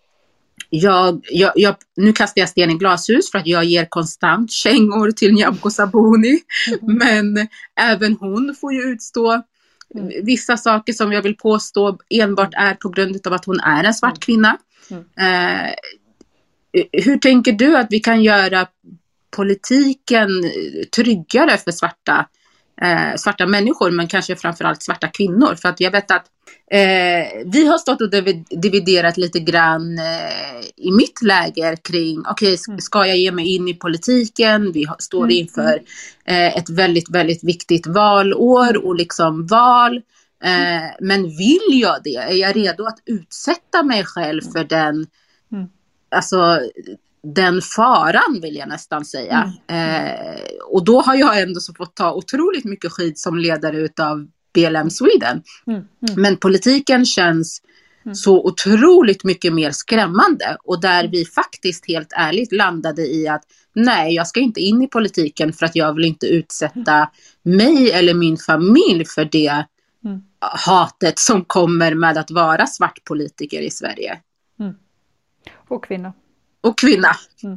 [0.69, 5.11] jag, jag, jag, nu kastar jag sten i glashus för att jag ger konstant kängor
[5.11, 6.39] till Nyamko Sabuni.
[6.81, 7.47] Men
[7.79, 9.41] även hon får ju utstå
[10.23, 13.93] vissa saker som jag vill påstå enbart är på grund av att hon är en
[13.93, 14.57] svart kvinna.
[15.19, 15.73] Eh,
[16.91, 18.67] hur tänker du att vi kan göra
[19.35, 20.29] politiken
[20.95, 22.27] tryggare för svarta,
[22.81, 25.55] eh, svarta människor, men kanske framförallt svarta kvinnor?
[25.55, 26.25] För att jag vet att
[26.71, 32.53] eh, vi har stått och divi- dividerat lite grann eh, i mitt läger kring, okej,
[32.53, 34.71] okay, ska jag ge mig in i politiken?
[34.71, 35.81] Vi står inför
[36.25, 39.95] eh, ett väldigt, väldigt viktigt valår och liksom val.
[40.43, 42.15] Eh, men vill jag det?
[42.15, 45.07] Är jag redo att utsätta mig själv för den,
[45.51, 45.67] Mm.
[46.11, 46.59] alltså
[47.35, 49.53] den faran vill jag nästan säga.
[49.67, 50.39] Eh,
[50.71, 54.89] och då har jag ändå så fått ta otroligt mycket skit som ledare utav BLM
[54.89, 55.43] Sweden.
[55.67, 55.79] Mm.
[55.79, 56.21] Mm.
[56.21, 57.61] Men politiken känns
[58.13, 63.43] så otroligt mycket mer skrämmande och där vi faktiskt helt ärligt landade i att
[63.75, 67.09] nej, jag ska inte in i politiken för att jag vill inte utsätta
[67.43, 69.65] mig eller min familj för det
[70.05, 70.21] Mm.
[70.39, 74.19] hatet som kommer med att vara svart politiker i Sverige.
[75.67, 76.13] Och kvinnor.
[76.61, 77.07] Och kvinna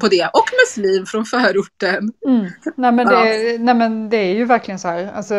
[0.01, 0.31] på det.
[0.33, 2.13] Och muslim från förorten.
[2.27, 2.47] Mm.
[2.77, 3.25] Nej, men Ja.
[3.25, 5.13] det, nej men det är ju verkligen så här.
[5.13, 5.35] Alltså,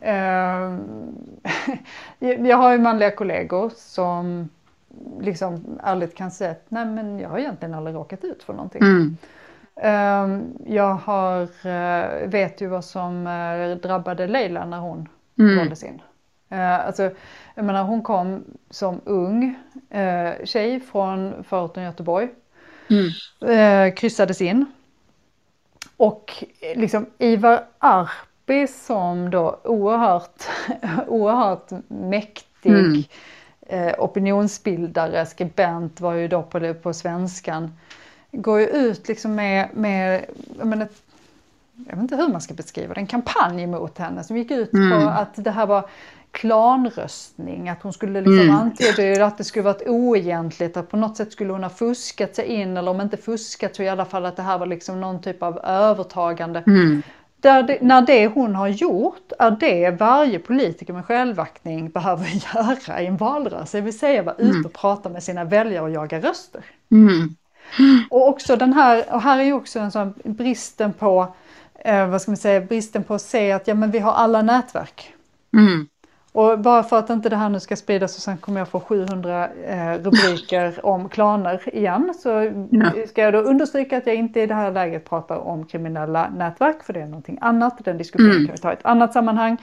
[0.00, 0.78] eh,
[2.48, 4.48] jag har ju manliga kollegor som
[5.20, 8.82] liksom ärligt kan säga att nej men jag har egentligen aldrig råkat ut för någonting.
[8.82, 9.16] Mm.
[9.82, 10.40] Eh,
[10.74, 15.56] jag har, eh, vet ju vad som eh, drabbade Leila när hon Mm.
[15.58, 16.02] valdes in.
[16.50, 17.10] Eh, alltså,
[17.54, 19.58] jag menar hon kom som ung
[19.90, 22.28] eh, tjej från förorten Göteborg.
[22.90, 23.10] Mm.
[23.88, 24.66] Eh, kryssades in.
[25.96, 30.42] Och eh, liksom Ivar Arpi som då oerhört,
[31.06, 33.02] oerhört mäktig Mm.
[33.66, 37.72] eh, opinionsbildare, skribent var ju då på, på svenskan.
[38.32, 40.24] Går ju ut liksom med, med
[40.58, 40.88] jag, menar,
[41.74, 44.70] jag vet inte hur man ska beskriva det, en kampanj mot henne som gick ut
[44.70, 45.08] på Mm.
[45.08, 45.88] att det här var
[46.32, 48.56] klanröstning, att hon skulle liksom Mm.
[48.56, 52.46] antyda att det skulle varit oegentligt, att på något sätt skulle hon ha fuskat sig
[52.46, 55.20] in eller om inte fuskat så i alla fall att det här var liksom någon
[55.20, 56.62] typ av övertagande.
[56.66, 57.02] Mm.
[57.36, 63.06] Det, när det hon har gjort är det varje politiker med självaktning behöver göra i
[63.06, 66.64] en valrörelse, det vill säga vara ute och prata med sina väljare och jaga röster.
[66.90, 67.34] Mm.
[68.10, 71.34] Och också den här, och här är ju också en sån bristen på,
[71.84, 74.42] eh, vad ska man säga, bristen på att se att ja men vi har alla
[74.42, 75.14] nätverk.
[75.52, 75.86] Mm.
[76.32, 78.80] Och bara för att inte det här nu ska spridas och sen kommer jag få
[78.80, 82.28] 700 eh, rubriker om klaner igen så
[82.70, 82.92] Ja.
[83.08, 86.82] ska jag då understryka att jag inte i det här läget pratar om kriminella nätverk
[86.82, 87.84] för det är någonting annat.
[87.84, 88.46] Den diskussionen Mm.
[88.46, 89.56] kan vi ta i ett annat sammanhang.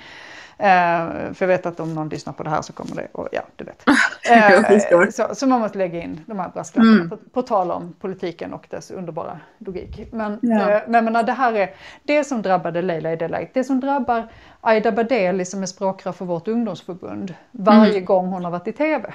[0.60, 3.28] Eh, för jag vet att om någon lyssnar på det här så kommer det, och
[3.32, 3.84] ja du vet.
[4.32, 7.10] Eh, så, så man måste lägga in de här brasklapparna Mm.
[7.10, 10.08] på, på tal om politiken och dess underbara logik.
[10.12, 10.72] Men, Ja.
[10.72, 11.70] eh, men menar, det här är
[12.04, 13.54] det som drabbade Leila i det läget.
[13.54, 14.28] Det som drabbar
[14.62, 19.14] Aida Badeli som är språkrör för vårt ungdomsförbund varje gång hon har varit i tv.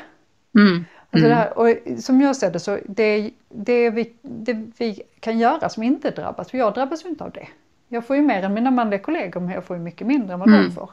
[0.54, 0.84] Mm.
[1.10, 1.68] Alltså det här, och
[1.98, 6.50] som jag ser det så det, det, vi, det vi kan göra som inte drabbas,
[6.50, 7.48] för jag drabbas ju inte av det.
[7.88, 10.38] Jag får ju mer än mina manliga kollegor men jag får ju mycket mindre än
[10.38, 10.64] vad Mm.
[10.64, 10.90] de får.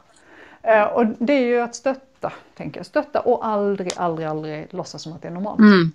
[0.62, 2.86] Eh, och det är ju att stötta, tänker jag.
[2.86, 5.58] Stötta och aldrig, aldrig, aldrig låtsas som att det är normalt.
[5.60, 5.92] Mm.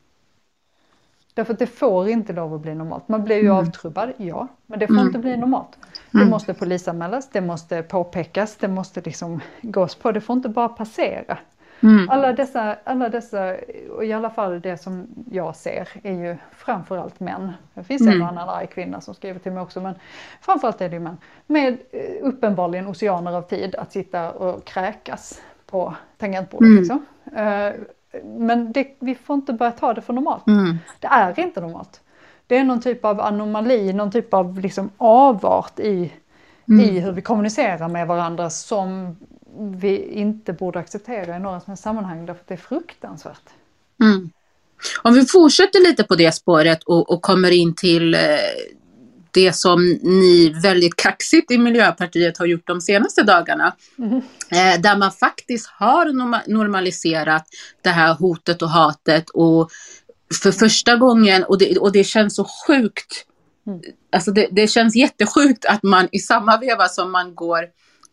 [1.33, 3.07] Därför att det får inte lov att bli normalt.
[3.07, 3.57] Man blir ju Mm.
[3.57, 5.07] avtrubbad, ja, men det får Mm.
[5.07, 5.77] inte bli normalt.
[6.11, 6.29] Det Mm.
[6.29, 11.37] måste polisanmälas, det måste påpekas, det måste liksom gås på, det får inte bara passera.
[11.85, 12.09] Mm.
[12.09, 13.55] Alla dessa, alla dessa,
[13.95, 17.51] och i alla fall det som jag ser är ju framförallt män.
[17.73, 18.21] Det finns en Mm.
[18.21, 19.95] och annan arg kvinna som skriver till mig också men
[20.41, 21.17] framförallt är det ju män.
[21.47, 26.67] Med eh, uppenbarligen oceaner av tid att sitta och kräkas på tangentbordet.
[26.67, 26.79] Mm.
[26.79, 27.05] Liksom.
[27.35, 27.73] Eh,
[28.23, 30.47] Men det, vi får inte börja ta det för normalt.
[30.47, 30.77] Mm.
[30.99, 32.01] Det är inte normalt.
[32.47, 36.13] Det är någon typ av anomali, någon typ av liksom avart i,
[36.67, 36.85] Mm.
[36.85, 39.15] i hur vi kommunicerar med varandra som
[39.57, 43.49] vi inte borde acceptera i några som helst sammanhang därför att det är fruktansvärt.
[44.01, 44.29] Mm.
[45.01, 48.19] Om vi fortsätter lite på det spåret och, och kommer in till eh,
[49.31, 53.75] det som ni väldigt kaxigt i Miljöpartiet har gjort de senaste dagarna.
[54.49, 57.45] Eh, där man faktiskt har norma- normaliserat
[57.81, 59.71] det här hotet och hatet och
[60.43, 63.25] för första gången, och det, och det känns så sjukt,
[64.11, 67.65] alltså det, det känns jättesjukt att man i samma veva som man går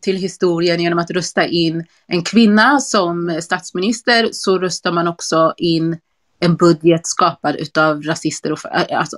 [0.02, 5.98] till historien genom att rösta in en kvinna som statsminister så röstar man också in
[6.40, 8.58] en budget skapad utav rasister och
[8.90, 9.16] alltså,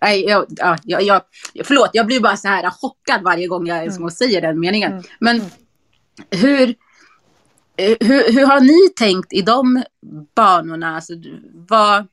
[0.00, 1.22] Nej, jag, ja, jag, jag,
[1.64, 4.10] förlåt, jag blir bara så här chockad varje gång jag mm.
[4.10, 5.02] säger den meningen.
[5.18, 5.42] Men
[6.30, 6.74] hur,
[7.76, 9.82] eh, hur, hur har ni tänkt i de
[10.34, 10.94] banorna?
[10.94, 11.12] Alltså,
[11.68, 12.06] vad,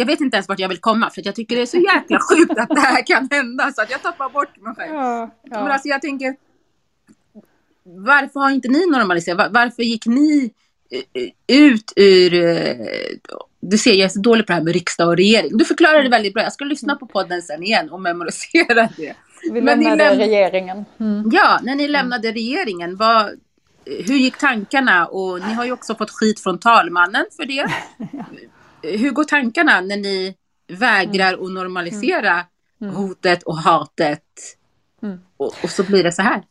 [0.00, 2.18] jag vet inte ens vart jag vill komma för jag tycker det är så jäkla
[2.30, 4.94] sjukt att det här kan hända så att jag tappar bort mig själv.
[4.94, 5.62] Ja, ja.
[5.62, 6.36] Men alltså jag tänker,
[7.84, 9.38] varför har inte ni normaliserat?
[9.38, 10.50] Var, varför gick ni
[11.14, 12.34] eh, ut ur...
[12.34, 12.76] eh,
[13.60, 15.56] Du ser, jag är så dålig på det här med riksdag och regering.
[15.58, 16.42] Du förklarar det väldigt bra.
[16.42, 19.14] Jag ska lyssna på podden sen igen och memorisera det.
[19.52, 20.84] Vi Men ni lämnade läm- regeringen.
[21.00, 21.30] Mm.
[21.32, 23.30] Ja, när ni lämnade regeringen, vad,
[23.84, 25.06] hur gick tankarna?
[25.06, 27.66] Och ni har ju också fått skit från talmannen för det.
[28.82, 30.34] Hur går tankarna när ni
[30.68, 32.44] vägrar att normalisera
[32.94, 34.24] hotet och hatet?
[35.36, 36.42] Och, och så blir det så här.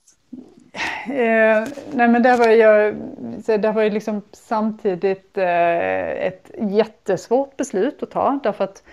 [1.05, 8.03] Eh, nej men det var så det var ju liksom samtidigt eh, ett jättesvårt beslut
[8.03, 8.83] att ta därför att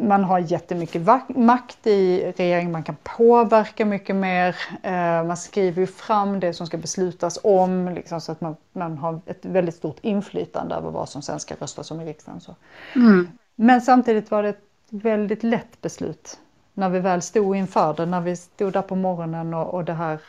[0.00, 4.56] man har jättemycket makt i regeringen, man kan påverka mycket mer.
[4.82, 8.98] Eh, man skriver ju fram det som ska beslutas om liksom, så att man, man
[8.98, 12.40] har ett väldigt stort inflytande över vad som sen ska röstas om i riksdagen.
[12.40, 12.56] Så.
[12.96, 13.28] Mm.
[13.54, 16.38] Men samtidigt var det ett väldigt lätt beslut
[16.74, 19.92] när vi väl stod inför det, när vi stod där på morgonen och, och det
[19.92, 20.20] här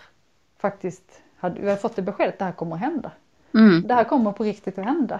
[0.58, 3.12] faktiskt hade, vi hade fått det beskedet det här kommer att hända.
[3.54, 3.88] Mm.
[3.88, 5.20] Det här kommer på riktigt att hända.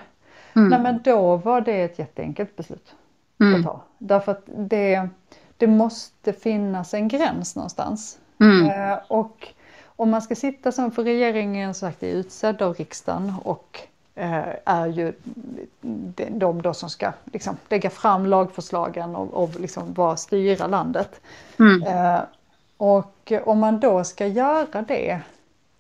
[0.56, 0.70] Mm.
[0.70, 2.96] Nej, men då var det ett jätteenkelt beslut
[3.42, 3.60] Mm.
[3.60, 3.82] att ta.
[3.98, 5.10] Därför att det,
[5.58, 8.20] det måste finnas en gräns någonstans.
[8.40, 8.70] Mm.
[8.70, 9.48] Eh, och
[9.86, 13.80] om man ska sitta som för regeringen så sagt är utsedd av riksdagen och
[14.16, 15.14] eh, är ju
[15.82, 21.22] de, de då som ska liksom, lägga fram lagförslagen och, och liksom bara styra landet.
[21.60, 21.84] Mm.
[21.84, 22.22] Eh,
[22.78, 25.22] och om man då ska göra det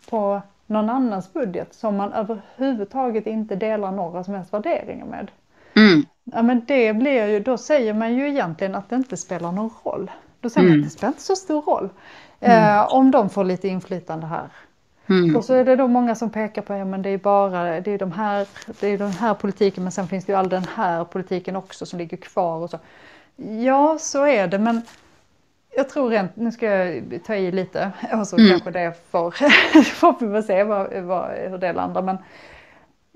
[0.09, 5.31] på någon annans budget som man överhuvudtaget inte delar några som helst värderingar med.
[5.75, 6.05] Mm.
[6.23, 9.69] Ja men det blir ju, då säger man ju egentligen att det inte spelar någon
[9.83, 10.11] roll.
[10.39, 10.81] Då säger man Mm.
[10.81, 11.89] att det spelar inte så stor roll.
[12.39, 14.47] Eh, om de får lite inflytande här.
[15.09, 15.35] Mm.
[15.35, 17.91] Och så är det då många som pekar på, ja men det är bara, det
[17.91, 18.47] är de här,
[18.79, 21.85] det är den här politiken men sen finns det ju all den här politiken också
[21.85, 22.79] som ligger kvar och så.
[23.63, 24.81] Ja, så är det men
[25.75, 28.49] jag tror rent, nu ska jag ta i lite och så Mm.
[28.49, 29.31] kanske det får,
[29.83, 32.01] får vi väl se vad, vad, hur det landar.
[32.01, 32.17] Men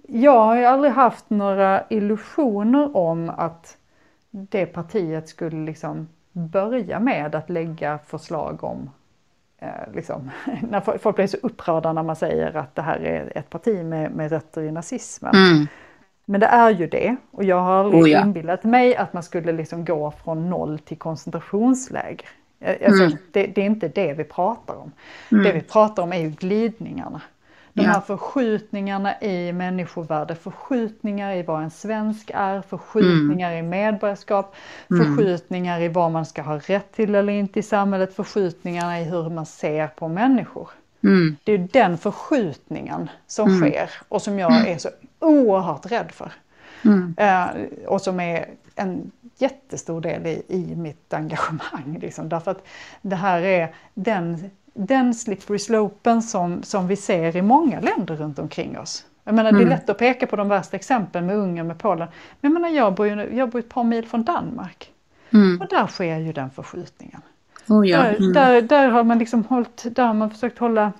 [0.07, 3.77] jag har ju aldrig haft några illusioner om att
[4.31, 8.89] det partiet skulle liksom börja med att lägga förslag om
[9.59, 10.31] eh, liksom,
[10.69, 13.85] när fo- folk blir så upprörda när man säger att det här är ett parti
[13.85, 15.35] med, med rötter i nazismen.
[15.35, 15.67] Mm.
[16.25, 18.21] Men det är ju det och jag har aldrig Oh ja.
[18.21, 22.27] inbillat mig att man skulle liksom gå från noll till koncentrationsläger.
[22.59, 23.17] Eh, Alltså, Mm.
[23.31, 24.91] det, det är inte det vi pratar om.
[25.31, 25.43] Mm.
[25.43, 27.21] Det vi pratar om är ju glidningarna.
[27.77, 27.89] De Ja.
[27.89, 34.55] här förskjutningarna i människovärde, förskjutningar i vad en svensk är, förskjutningar i medborgarskap,
[34.91, 35.05] Mm.
[35.05, 39.29] förskjutningar i vad man ska ha rätt till eller inte i samhället, förskjutningarna i hur
[39.29, 40.69] man ser på människor.
[41.03, 41.35] Mm.
[41.43, 43.59] Det är den förskjutningen som Mm.
[43.61, 46.31] sker och som jag är så oerhört rädd för.
[46.85, 47.15] Mm.
[47.17, 47.47] Eh,
[47.87, 48.45] och som är
[48.75, 51.97] en jättestor del i, i mitt engagemang.
[52.01, 52.29] Liksom.
[52.29, 52.63] Därför att
[53.01, 58.39] det här är den, den slippery slopen som, som vi ser i många länder runt
[58.39, 59.05] omkring oss.
[59.23, 59.67] Jag menar, Det Mm.
[59.67, 62.07] är lätt att peka på de värsta exemplen med Ungern, med Polen.
[62.41, 64.91] Men jag, menar, jag, bor ju, jag bor ett par mil från Danmark.
[65.33, 65.61] Mm.
[65.61, 67.21] Och där sker ju den förskjutningen.
[67.67, 67.97] Oh ja.
[68.03, 68.33] Där, Mm.
[68.33, 70.91] där, där har man liksom hållit, där har man försökt hålla,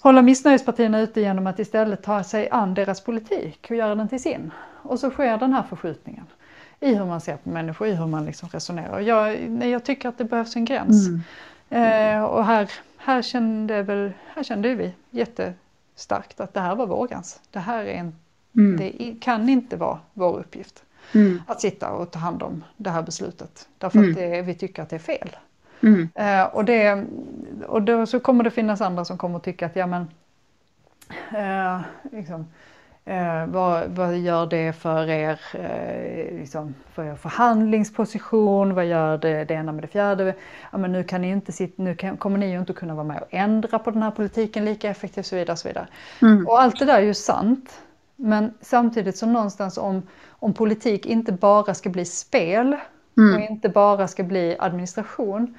[0.00, 4.22] hålla missnöjespartierna ute genom att istället ta sig an deras politik och göra den till
[4.22, 4.50] sin.
[4.82, 6.24] Och så sker den här förskjutningen
[6.80, 9.00] i hur man ser på människor, i hur man liksom resonerar.
[9.00, 11.08] Jag, jag tycker att det behövs en gräns.
[11.08, 11.20] Mm.
[11.70, 17.08] Eh, och här, här, kände väl, här kände vi jättestarkt att det här var vår
[17.08, 17.40] gräns.
[17.50, 18.14] Det här är en,
[18.56, 18.76] mm.
[18.76, 20.82] det kan inte vara vår uppgift.
[21.14, 21.42] Mm.
[21.46, 23.68] Att sitta och ta hand om det här beslutet.
[23.78, 24.14] Därför att mm.
[24.14, 25.36] det, vi tycker att det är fel.
[25.82, 26.08] Mm.
[26.14, 27.04] Eh, och det,
[27.66, 30.08] och då så kommer det finnas andra som kommer att tycka att ja men
[31.34, 31.80] eh,
[32.12, 32.46] liksom,
[33.10, 38.74] Eh, vad, vad, gör det för er, eh, liksom, för er förhandlingsposition?
[38.74, 40.34] Vad gör det, det ena med det fjärde?
[40.72, 43.04] Ja, men nu, kan ni inte sitta, nu kan, kommer ni ju inte kunna vara
[43.04, 45.52] med och ändra på den här politiken lika effektivt och så vidare.
[45.52, 45.86] Och, så vidare.
[46.22, 46.46] Mm.
[46.46, 47.82] och allt det där är ju sant.
[48.16, 52.76] Men samtidigt så någonstans om, om politik inte bara ska bli spel
[53.18, 53.34] mm.
[53.34, 55.54] och inte bara ska bli administration.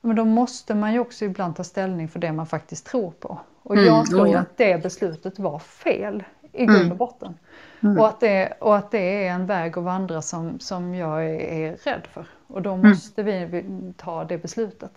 [0.00, 3.38] Men då måste man ju också ibland ta ställning för det man faktiskt tror på.
[3.62, 3.86] Och mm.
[3.86, 4.38] jag tror oh ja.
[4.38, 6.24] att det beslutet var fel
[6.56, 6.92] i grund mm.
[6.92, 7.34] och botten.
[7.82, 7.98] Mm.
[7.98, 11.40] Och, att det, och att det är en väg att vandra som, som jag är,
[11.40, 12.26] är rädd för.
[12.46, 12.90] Och då mm.
[12.90, 13.50] måste mm.
[13.50, 14.92] vi ta det beslutet.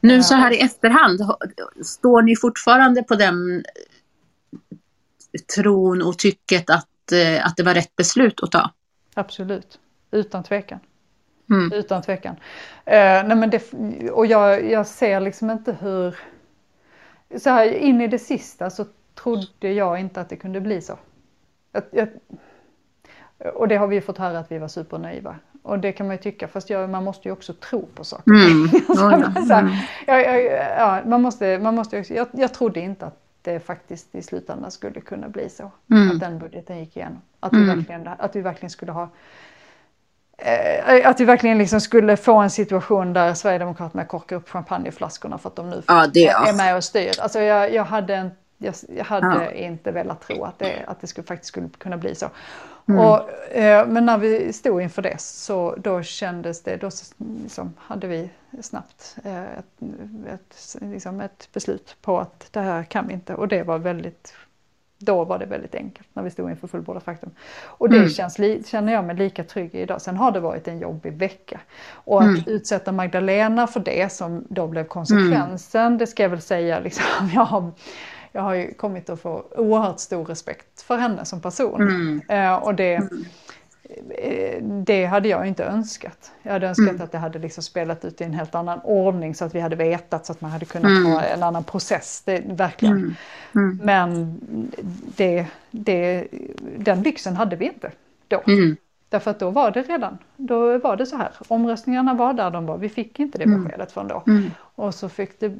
[0.00, 1.20] Nu så här i efterhand,
[1.84, 3.64] står ni fortfarande på den
[5.56, 8.70] tron och tycket att, eh, att det var rätt beslut att ta?
[9.14, 9.78] Absolut,
[10.10, 10.78] utan tvekan.
[11.50, 11.72] Mm.
[11.72, 12.36] Utan tvekan.
[12.84, 13.72] Eh, nej men det,
[14.10, 16.16] och jag, jag ser liksom inte hur...
[17.38, 18.86] Så här in i det sista så
[19.22, 20.98] trodde jag inte att det kunde bli så.
[21.72, 22.08] Jag, jag,
[23.54, 25.36] och det har vi fått höra att vi var supernaiva.
[25.62, 28.30] Och det kan man ju tycka, fast jag, man måste ju också tro på saker.
[28.30, 28.68] Mm.
[29.50, 29.76] mm.
[30.78, 34.70] ja, man måste, man måste också, jag, jag trodde inte att det faktiskt i slutändan
[34.70, 35.70] skulle kunna bli så.
[35.90, 36.10] Mm.
[36.10, 37.22] Att den budgeten gick igenom.
[37.40, 37.76] Att, vi, mm.
[37.76, 39.08] verkligen, att vi verkligen skulle ha
[40.38, 45.48] eh, att vi verkligen liksom skulle få en situation där Sverigedemokraterna korkar upp champagneflaskorna för
[45.48, 46.04] att de nu ja,
[46.48, 47.20] är med och styr.
[47.20, 49.50] Alltså jag, jag hade en jag, jag hade ja.
[49.50, 52.30] inte velat tro att det, att det skulle, faktiskt skulle kunna bli så.
[52.88, 53.00] Mm.
[53.00, 56.90] Och, eh, men när vi stod inför det så då kändes det, då
[57.42, 58.30] liksom hade vi
[58.60, 59.82] snabbt eh, ett,
[60.28, 63.34] ett, liksom ett beslut på att det här kan vi inte.
[63.34, 64.34] Och det var väldigt
[65.02, 67.30] då var det väldigt enkelt när vi stod inför fullbordat faktum.
[67.64, 68.08] Och det mm.
[68.08, 70.02] känns, känner jag mig lika trygg i idag.
[70.02, 71.60] Sen har det varit en jobbig vecka.
[71.92, 72.42] Och att mm.
[72.46, 75.98] utsätta Magdalena för det som då blev konsekvensen, mm.
[75.98, 77.70] det ska jag väl säga, liksom, jag har
[78.32, 81.80] jag har ju kommit att få oerhört stor respekt för henne som person.
[81.80, 82.22] Mm.
[82.28, 83.24] Eh, och det, mm.
[84.18, 86.32] Eh, det hade jag inte önskat.
[86.42, 87.02] Jag hade önskat mm.
[87.02, 89.76] att det hade liksom spelat ut i en helt annan ordning så att vi hade
[89.76, 91.04] vetat så att man hade kunnat mm.
[91.04, 92.22] ha en annan process.
[92.24, 93.16] Det, verkligen.
[93.54, 93.80] Mm.
[93.82, 94.40] Men
[95.16, 96.28] det, det,
[96.76, 97.92] den lyxen hade vi inte
[98.28, 98.42] då.
[99.10, 102.66] Därför att då var det redan, då var det så här, omröstningarna var där de
[102.66, 103.64] var, vi fick inte det mm.
[103.64, 104.22] beskedet från då.
[104.26, 104.50] Mm.
[104.58, 105.52] Och, så fick det,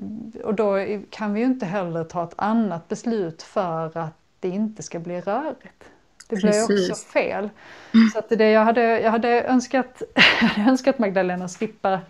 [0.45, 4.83] och då kan vi ju inte heller ta ett annat beslut för att det inte
[4.83, 5.85] ska bli rörigt.
[6.29, 7.51] Det blir också fel.
[7.95, 8.09] Mm.
[8.09, 10.03] Så att det jag hade, jag hade önskat,
[10.41, 12.01] jag hade önskat Magdalena slippa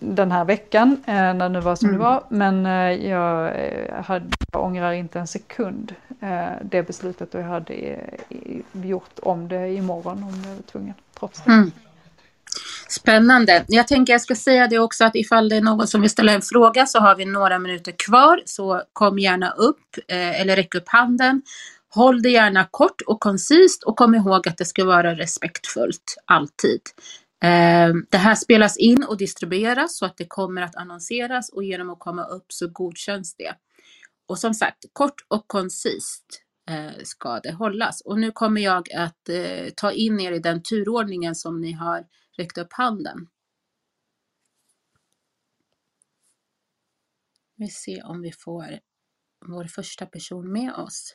[0.00, 1.98] den här veckan eh, när det var som mm.
[1.98, 2.24] det var.
[2.28, 5.94] Men eh, jag, eh, hade, jag ångrar inte en sekund
[6.62, 7.98] det beslutet och jag hade
[8.72, 10.94] gjort om det imorgon om jag var tvungen.
[11.18, 11.50] Trots det.
[11.50, 11.70] Mm.
[12.88, 13.64] Spännande.
[13.68, 16.32] Jag tänker jag ska säga det också att ifall det är någon som vill ställa
[16.32, 18.42] en fråga så har vi några minuter kvar.
[18.44, 21.42] Så kom gärna upp eller räck upp handen.
[21.94, 26.80] Håll det gärna kort och koncist och kom ihåg att det ska vara respektfullt alltid.
[27.40, 31.90] Ehm, det här spelas in och distribueras så att det kommer att annonseras och genom
[31.90, 33.54] att komma upp så godkänns det.
[34.26, 38.00] Och som sagt, kort och koncist eh, ska det hållas.
[38.00, 42.06] Och nu kommer jag att eh, ta in er i den turordningen som ni har
[42.38, 43.26] räckt upp handen.
[47.56, 48.78] Vi ser om vi får
[49.46, 51.14] vår första person med oss.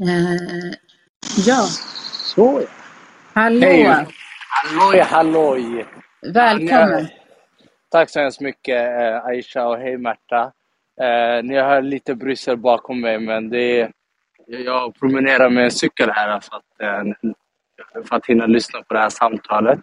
[0.00, 0.72] Eh,
[1.46, 1.66] ja.
[2.12, 2.66] Så
[3.32, 3.66] Hallå!
[3.66, 4.08] Hej.
[4.50, 5.86] Halloj, halloj!
[6.22, 7.08] Välkommen!
[7.90, 10.52] Tack så hemskt mycket eh, Aisha och hej Märta.
[11.00, 13.90] Eh, ni har lite Bryssel bakom mig men det är,
[14.46, 17.30] jag promenerar med en cykel här för att, eh,
[18.04, 19.78] för att hinna lyssna på det här samtalet.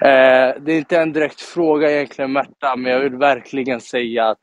[0.00, 4.40] Eh, det är inte en direkt fråga egentligen Märta men jag vill verkligen säga att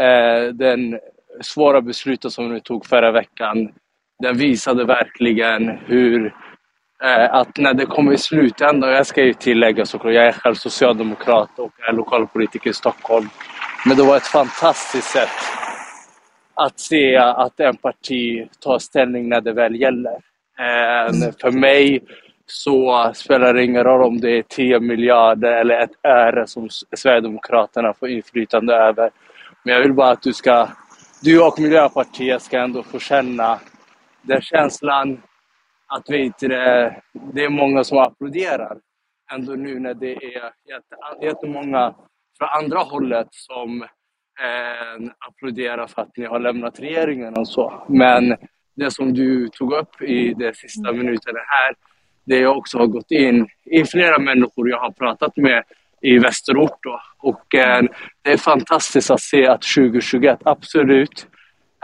[0.00, 1.00] eh, den
[1.40, 3.74] svåra beslutet som ni tog förra veckan
[4.18, 6.45] den visade verkligen hur Eh,
[7.02, 10.32] Eh, att när det kommer i slutändan, och jag ska ju tillägga såklart, jag är
[10.32, 13.28] själv socialdemokrat och är lokalpolitiker i Stockholm.
[13.86, 15.28] Men det var ett fantastiskt sätt
[16.54, 20.12] att se att en parti tar ställning när det väl gäller.
[20.58, 22.04] Eh, för mig
[22.46, 27.94] så spelar det ingen roll om det är 10 miljarder eller ett öre som Sverigedemokraterna
[27.94, 29.10] får inflytande över.
[29.62, 30.68] Men jag vill bara att du ska,
[31.22, 33.58] du och Miljöpartiet ska ändå få känna
[34.22, 35.22] den känslan
[35.86, 38.78] att vet det, det är många som applåderar.
[39.32, 40.52] Ändå nu när det är
[41.22, 41.94] jättemånga
[42.38, 43.82] från andra hållet som
[44.40, 47.84] eh, applåderar för att ni har lämnat regeringen och så.
[47.88, 48.36] Men
[48.74, 51.74] det som du tog upp i de sista minuterna här,
[52.24, 55.62] det jag också har gått in i flera människor jag har pratat med
[56.00, 56.78] i Västerort.
[56.82, 57.00] Då.
[57.18, 57.82] Och eh,
[58.22, 61.26] det är fantastiskt att se att 2021, absolut,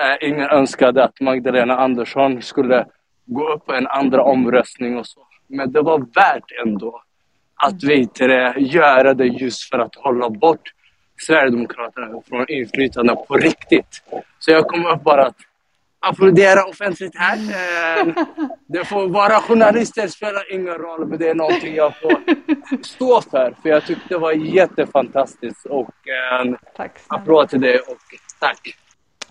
[0.00, 2.86] eh, ingen önskade att Magdalena Andersson skulle
[3.26, 5.20] gå upp på en andra omröstning och så.
[5.46, 7.02] Men det var värt ändå
[7.54, 8.20] att vet
[8.56, 10.72] göra det just för att hålla bort
[11.26, 14.02] Sverigedemokraterna från inflytande på riktigt.
[14.38, 15.36] Så jag kommer upp bara att
[16.00, 17.36] applådera offentligt här.
[17.36, 18.14] Eh,
[18.66, 22.22] det får vara journalister spelar ingen roll, men det är någonting jag får
[22.84, 23.56] stå för.
[23.62, 25.66] För jag tyckte det var jättefantastiskt.
[25.66, 27.98] Och eh, tack, applåd till dig och
[28.40, 28.76] tack.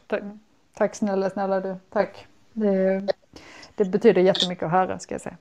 [0.07, 0.23] tack.
[0.73, 1.75] Tack snälla, snälla du.
[1.93, 2.25] Tack.
[2.53, 3.01] Det,
[3.83, 5.37] det betyder jättemycket att höra ska jag säga.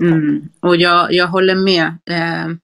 [0.00, 0.48] Mm.
[0.60, 1.86] Och jag, jag håller med.
[2.06, 2.54] Eh,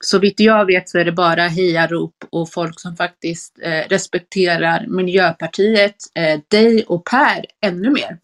[0.00, 4.86] så vitt jag vet så är det bara hejarop och folk som faktiskt eh, respekterar
[4.86, 8.18] Miljöpartiet, eh, dig och Per ännu mer.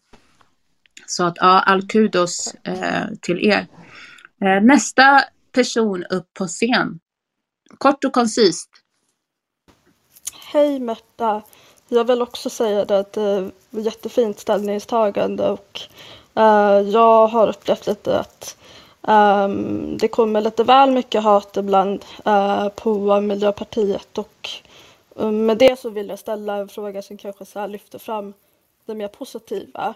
[1.05, 3.67] Så att ja, all kudos eh, till er.
[4.41, 6.99] Eh, nästa person upp på scen.
[7.77, 8.69] Kort och koncist.
[10.53, 11.43] Hej Märta.
[11.93, 15.81] Jag vill också säga det att det var jättefint ställningstagande och
[16.37, 18.57] uh, jag har upplevt lite att
[19.01, 24.49] um, det kommer lite väl mycket hat ibland uh, på Miljöpartiet och
[25.15, 28.33] um, med det så vill jag ställa en fråga som kanske så lyfter fram
[28.85, 29.93] det mer positiva.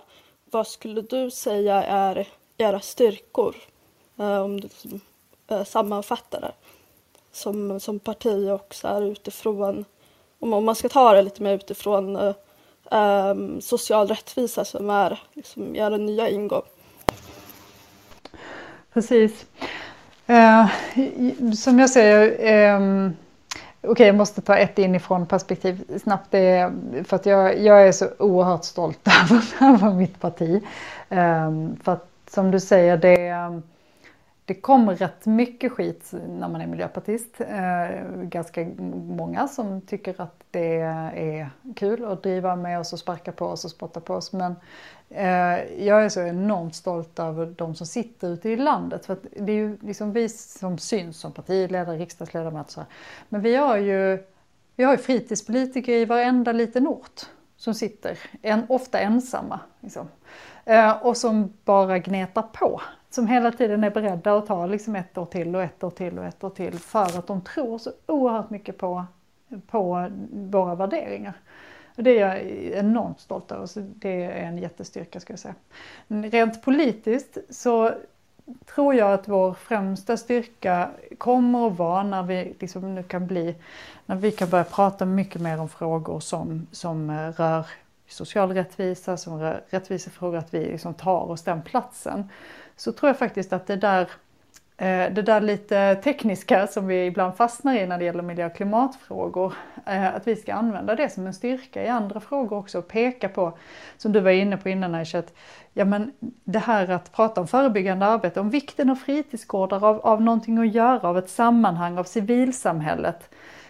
[0.52, 2.28] Vad skulle du säga är
[2.58, 3.56] era styrkor?
[4.18, 5.00] om du liksom,
[5.66, 6.52] sammanfattar det
[7.32, 9.86] som, som parti och så här utifrån
[10.54, 12.34] om man ska ta det lite mer utifrån
[12.92, 16.62] um, social rättvisa som är liksom, er nya ingång.
[18.94, 19.46] Precis.
[20.30, 20.68] Uh,
[21.54, 23.16] som jag säger, um,
[23.82, 26.32] okej okay, jag måste ta ett inifrån perspektiv snabbt.
[26.32, 26.74] Det
[27.08, 29.00] för att jag, jag är så oerhört stolt
[29.62, 30.64] över, mitt parti.
[31.10, 33.28] Um, för att som du säger, det
[34.46, 37.42] det kommer rätt mycket skit när man är miljöpartist.
[37.42, 38.66] Eh, ganska
[39.08, 43.66] många som tycker att det är kul att driva med oss och sparka på oss
[43.66, 44.34] och spotta på oss.
[44.34, 44.56] Men
[45.10, 49.06] eh, jag är så enormt stolt över de som sitter ute i landet.
[49.06, 52.86] För det är ju liksom vi som syns som partiledare, riksdagsledamöter.
[53.30, 54.24] Men vi har ju,
[54.76, 57.22] vi har ju fritidspolitiker i varenda liten ort
[57.58, 59.60] som sitter, en, ofta ensamma.
[59.80, 60.08] Liksom.
[60.66, 62.82] Eh, och som bara gnetar på
[63.16, 66.20] som hela tiden är beredda att ta liksom ett år till och ett år till
[66.20, 69.06] och ett år till för att de tror så oerhört mycket på,
[69.68, 71.34] på våra värderingar.
[71.98, 72.42] Och det är jag
[72.80, 75.56] enormt stolt över, så det är en jättestyrka ska jag säga.
[76.08, 77.92] Rent politiskt så
[78.76, 83.56] tror jag att vår främsta styrka kommer att vara när vi liksom nu kan bli,
[84.06, 87.66] när vi kan börja prata mycket mer om frågor som, som rör
[88.08, 92.30] social rättvisa, som rör rättvisefrågor, att vi liksom tar oss den platsen
[92.76, 94.02] så tror jag faktiskt att det där,
[94.78, 98.56] eh, det där lite tekniska som vi ibland fastnar i när det gäller miljö och
[98.56, 99.54] klimatfrågor,
[99.86, 103.30] eh, att vi ska använda det som en styrka i andra frågor också och peka
[103.30, 103.58] på,
[103.98, 105.34] som du var inne på innan Aisha, att
[105.74, 106.12] ja, men
[106.44, 110.74] det här att prata om förebyggande arbete, om vikten av fritidsgårdar, av, av någonting att
[110.74, 113.30] göra, av ett sammanhang, av civilsamhället.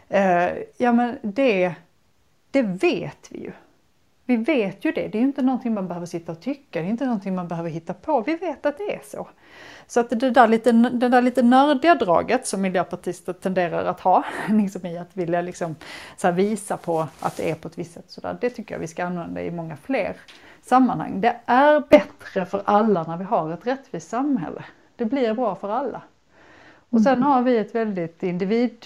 [0.09, 1.75] Eh, ja men det,
[2.51, 3.51] det vet vi ju.
[4.27, 6.89] Vi vet ju det, det är inte någonting man behöver sitta och tycka, det är
[6.89, 8.21] inte någonting man behöver hitta på.
[8.21, 9.27] Vi vet att det är så.
[9.87, 14.23] Så att det där lite, det där lite nördiga draget som miljöpartister tenderar att ha,
[14.49, 15.75] liksom i att vilja liksom,
[16.17, 18.79] så visa på att det är på ett visst sätt, så där, det tycker jag
[18.79, 20.15] vi ska använda i många fler
[20.61, 21.21] sammanhang.
[21.21, 24.63] Det är bättre för alla när vi har ett rättvist samhälle.
[24.95, 26.01] Det blir bra för alla.
[26.89, 28.85] Och sen har vi ett väldigt individ,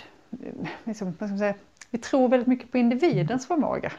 [0.84, 1.54] liksom, vad ska man säga,
[1.90, 3.92] vi tror väldigt mycket på individens förmåga.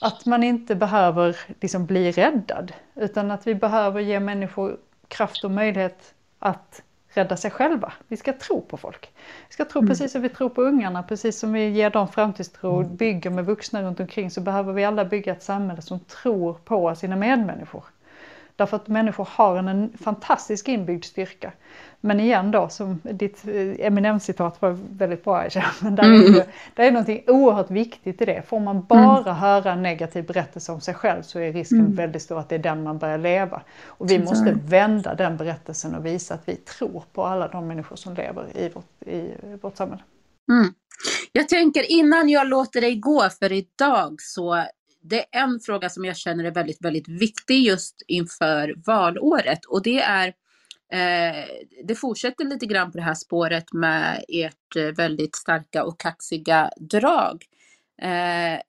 [0.00, 4.76] Att man inte behöver liksom bli räddad utan att vi behöver ge människor
[5.08, 7.92] kraft och möjlighet att rädda sig själva.
[8.08, 9.12] Vi ska tro på folk.
[9.48, 9.88] Vi ska tro mm.
[9.88, 12.96] precis som vi tror på ungarna, precis som vi ger dem framtidstro, mm.
[12.96, 16.94] bygger med vuxna runt omkring så behöver vi alla bygga ett samhälle som tror på
[16.94, 17.84] sina medmänniskor.
[18.56, 21.52] Därför att människor har en, en fantastisk inbyggd styrka.
[22.00, 26.34] Men igen då, som ditt eh, eminenscitat var väldigt bra Aisha, men där, mm.
[26.34, 28.42] är det, är någonting oerhört viktigt i det.
[28.48, 29.34] Får man bara mm.
[29.34, 31.94] höra en negativ berättelse om sig själv så är risken mm.
[31.94, 33.62] väldigt stor att det är den man börjar leva.
[33.86, 37.96] Och vi måste vända den berättelsen och visa att vi tror på alla de människor
[37.96, 40.02] som lever i vårt, i vårt samhälle.
[40.52, 40.74] Mm.
[41.32, 44.64] Jag tänker innan jag låter dig gå för idag så
[45.04, 49.82] det är en fråga som jag känner är väldigt, väldigt viktig just inför valåret och
[49.82, 50.28] det är
[50.92, 51.44] eh,
[51.84, 56.70] det fortsätter lite grann på det här spåret med ert eh, väldigt starka och kaxiga
[56.76, 57.44] drag.
[58.02, 58.60] Eh,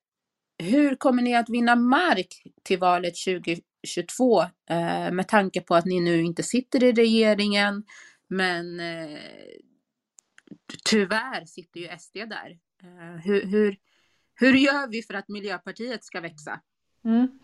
[0.58, 6.00] hur kommer ni att vinna mark till valet 2022 eh, med tanke på att ni
[6.00, 7.84] nu inte sitter i regeringen
[8.28, 9.20] men eh,
[10.90, 12.58] tyvärr sitter ju SD där.
[12.84, 13.78] Eh, hur, hur,
[14.36, 16.60] hur gör vi för att Miljöpartiet ska växa?
[17.06, 17.40] Mm.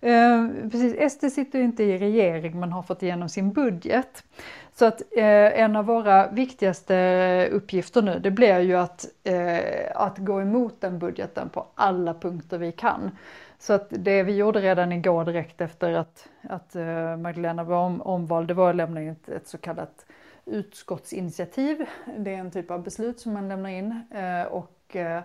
[0.00, 4.24] Eh, precis, SD sitter ju inte i regering men har fått igenom sin budget.
[4.72, 9.60] Så att eh, en av våra viktigaste uppgifter nu det blir ju att, eh,
[9.94, 13.10] att gå emot den budgeten på alla punkter vi kan.
[13.58, 18.02] Så att det vi gjorde redan igår direkt efter att, att eh, Magdalena var om,
[18.02, 20.06] omvald, det var att lämna in ett, ett så kallat
[20.44, 21.86] utskottsinitiativ.
[22.18, 25.22] Det är en typ av beslut som man lämnar in eh, och eh,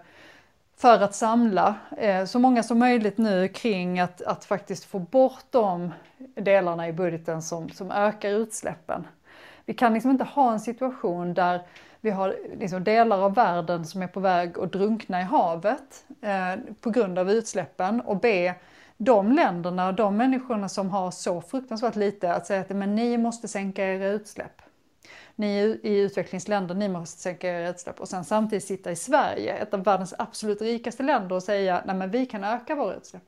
[0.77, 5.45] för att samla eh, så många som möjligt nu kring att, att faktiskt få bort
[5.49, 5.91] de
[6.35, 9.07] delarna i budgeten som, som ökar utsläppen.
[9.65, 11.61] Vi kan liksom inte ha en situation där
[12.01, 16.55] vi har liksom delar av världen som är på väg att drunkna i havet eh,
[16.81, 18.55] på grund av utsläppen och be
[18.97, 23.47] de länderna, de människorna som har så fruktansvärt lite att säga att men ni måste
[23.47, 24.61] sänka era utsläpp
[25.35, 29.73] ni i utvecklingsländer, ni måste sänka era utsläpp och sen samtidigt sitta i Sverige, ett
[29.73, 33.23] av världens absolut rikaste länder och säga nej men vi kan öka våra utsläpp.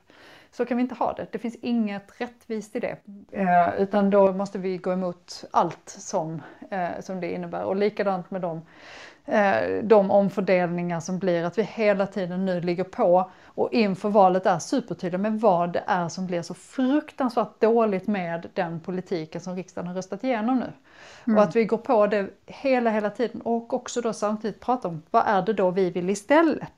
[0.51, 1.27] Så kan vi inte ha det.
[1.31, 2.97] Det finns inget rättvist i det.
[3.31, 6.41] Eh, utan då måste vi gå emot allt som,
[6.71, 7.63] eh, som det innebär.
[7.63, 8.61] Och likadant med dem
[9.29, 14.45] Eh, de omfördelningar som blir, att vi hela tiden nu ligger på och inför valet
[14.45, 19.55] är supertydliga med vad det är som blir så fruktansvärt dåligt med den politiken som
[19.55, 20.71] riksdagen har röstat igenom nu.
[21.27, 21.37] Mm.
[21.37, 25.01] Och att vi går på det hela, hela tiden och också då samtidigt prata om
[25.11, 26.69] vad är det då vi vill istället?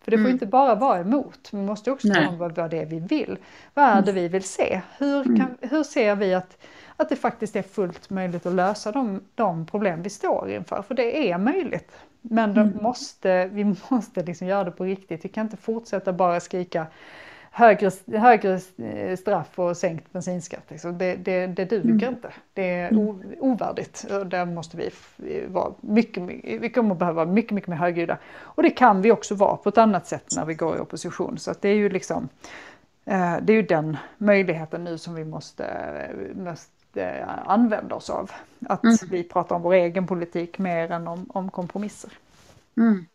[0.00, 0.32] För det får mm.
[0.32, 3.38] inte bara vara emot, vi måste också tala om vad, vad det är vi vill.
[3.74, 4.22] Vad är det mm.
[4.22, 4.80] vi vill se?
[4.98, 5.56] Hur, kan, mm.
[5.60, 6.56] hur ser vi att
[6.96, 10.82] att det faktiskt är fullt möjligt att lösa de, de problem vi står inför.
[10.82, 11.92] För det är möjligt.
[12.20, 12.78] Men mm.
[12.82, 15.24] måste, vi måste liksom göra det på riktigt.
[15.24, 16.86] Vi kan inte fortsätta bara skrika
[17.56, 18.60] högre, högre
[19.16, 20.64] straff och sänkt bensinskatt.
[20.68, 20.98] Liksom.
[20.98, 22.14] Det, det, det duger mm.
[22.14, 22.32] inte.
[22.54, 23.22] Det är mm.
[23.40, 24.06] ovärdigt.
[24.10, 24.90] Och där måste vi
[25.48, 26.22] vara mycket,
[26.60, 28.18] vi kommer att behöva vara mycket, mycket mer högljudda.
[28.40, 31.38] Och det kan vi också vara på ett annat sätt när vi går i opposition.
[31.38, 32.28] Så att det är ju liksom
[33.04, 35.66] eh, det är ju den möjligheten nu som vi måste,
[36.34, 38.30] måste använda oss av.
[38.66, 38.96] Att mm.
[39.10, 42.10] vi pratar om vår egen politik mer än om, om kompromisser.
[42.76, 43.06] Mm.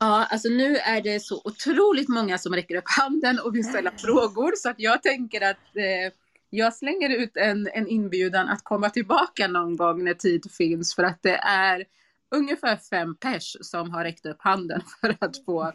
[0.00, 3.90] Ja, alltså nu är det så otroligt många som räcker upp handen och vill ställa
[3.90, 6.12] frågor så att jag tänker att eh,
[6.50, 11.02] jag slänger ut en, en inbjudan att komma tillbaka någon gång när tid finns för
[11.02, 11.84] att det är
[12.30, 15.72] ungefär fem pers som har räckt upp handen för att få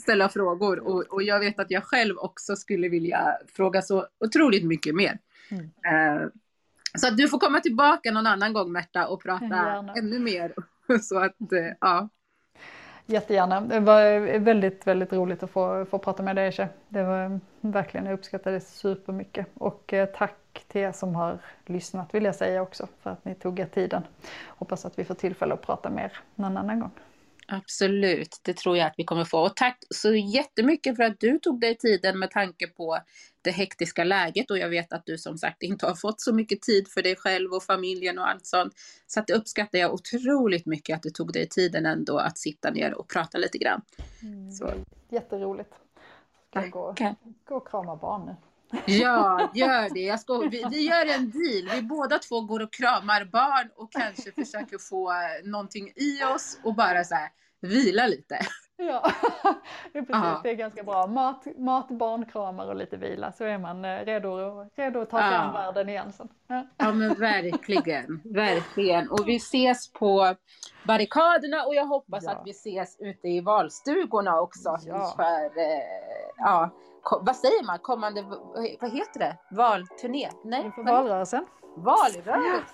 [0.00, 4.64] ställa frågor och, och jag vet att jag själv också skulle vilja fråga så otroligt
[4.64, 5.18] mycket mer.
[5.50, 5.64] Mm.
[5.64, 6.28] Uh,
[6.98, 9.94] så att du får komma tillbaka någon annan gång Märta och prata Gärna.
[9.94, 10.54] ännu mer.
[11.02, 12.08] Så att, eh, ja.
[13.06, 13.60] Jättegärna.
[13.60, 16.68] Det var eh, väldigt, väldigt roligt att få, få prata med dig Eshe.
[16.88, 19.46] Det var mm, verkligen, jag uppskattade det supermycket.
[19.54, 23.34] Och eh, tack till er som har lyssnat vill jag säga också för att ni
[23.34, 24.02] tog er tiden.
[24.46, 26.90] Hoppas att vi får tillfälle att prata mer någon annan gång.
[27.52, 29.40] Absolut, det tror jag att vi kommer få.
[29.40, 32.98] Och tack så jättemycket för att du tog dig tiden med tanke på
[33.42, 36.62] det hektiska läget och jag vet att du som sagt inte har fått så mycket
[36.62, 38.72] tid för dig själv och familjen och allt sånt.
[39.06, 42.70] Så att det uppskattar jag otroligt mycket att du tog dig tiden ändå att sitta
[42.70, 43.82] ner och prata lite grann.
[44.22, 44.52] Mm.
[44.52, 44.72] Så.
[45.10, 45.74] Jätteroligt.
[46.50, 46.94] Ska jag gå,
[47.44, 48.36] gå och krama barn nu.
[48.86, 50.00] Ja, gör det.
[50.00, 51.76] Jag ska, vi, vi, gör en deal.
[51.76, 55.12] Vi båda två går och kramar barn och kanske försöker få
[55.44, 57.30] någonting i oss och bara så här,
[57.62, 58.38] vila lite.
[58.76, 59.02] Ja,
[59.92, 60.42] det är precis.
[60.42, 61.06] Det är ganska bra.
[61.06, 64.30] Mat, mat, barnkramar och lite vila så är man eh, redo,
[64.76, 66.28] redo att ta sig an världen igen sen.
[66.46, 66.66] Ja.
[66.76, 69.10] ja men verkligen, verkligen.
[69.10, 70.34] Och vi ses på
[70.86, 72.30] barrikaderna och jag hoppas ja.
[72.30, 74.76] att vi ses ute i valstugorna också.
[74.86, 75.12] Ja.
[75.16, 76.70] För, eh, ja,
[77.20, 78.22] vad säger man, kommande,
[78.80, 80.30] vad heter det, valturné?
[80.44, 81.46] Nej, Inför valrörelsen.
[81.76, 82.66] Valrörelsen.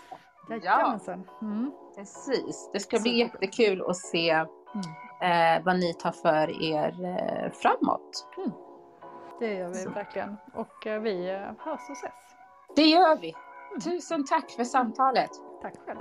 [0.63, 0.99] Ja,
[1.43, 1.73] mm.
[1.97, 2.71] precis.
[2.73, 5.59] Det ska bli jättekul att se mm.
[5.59, 8.29] eh, vad ni tar för er eh, framåt.
[8.37, 8.51] Mm.
[9.41, 10.37] Det gör vi verkligen.
[10.55, 12.13] Och eh, vi eh, hörs och ses.
[12.77, 13.35] Det gör vi.
[13.69, 13.81] Mm.
[13.81, 15.31] Tusen tack för samtalet.
[15.63, 16.01] Tack själv.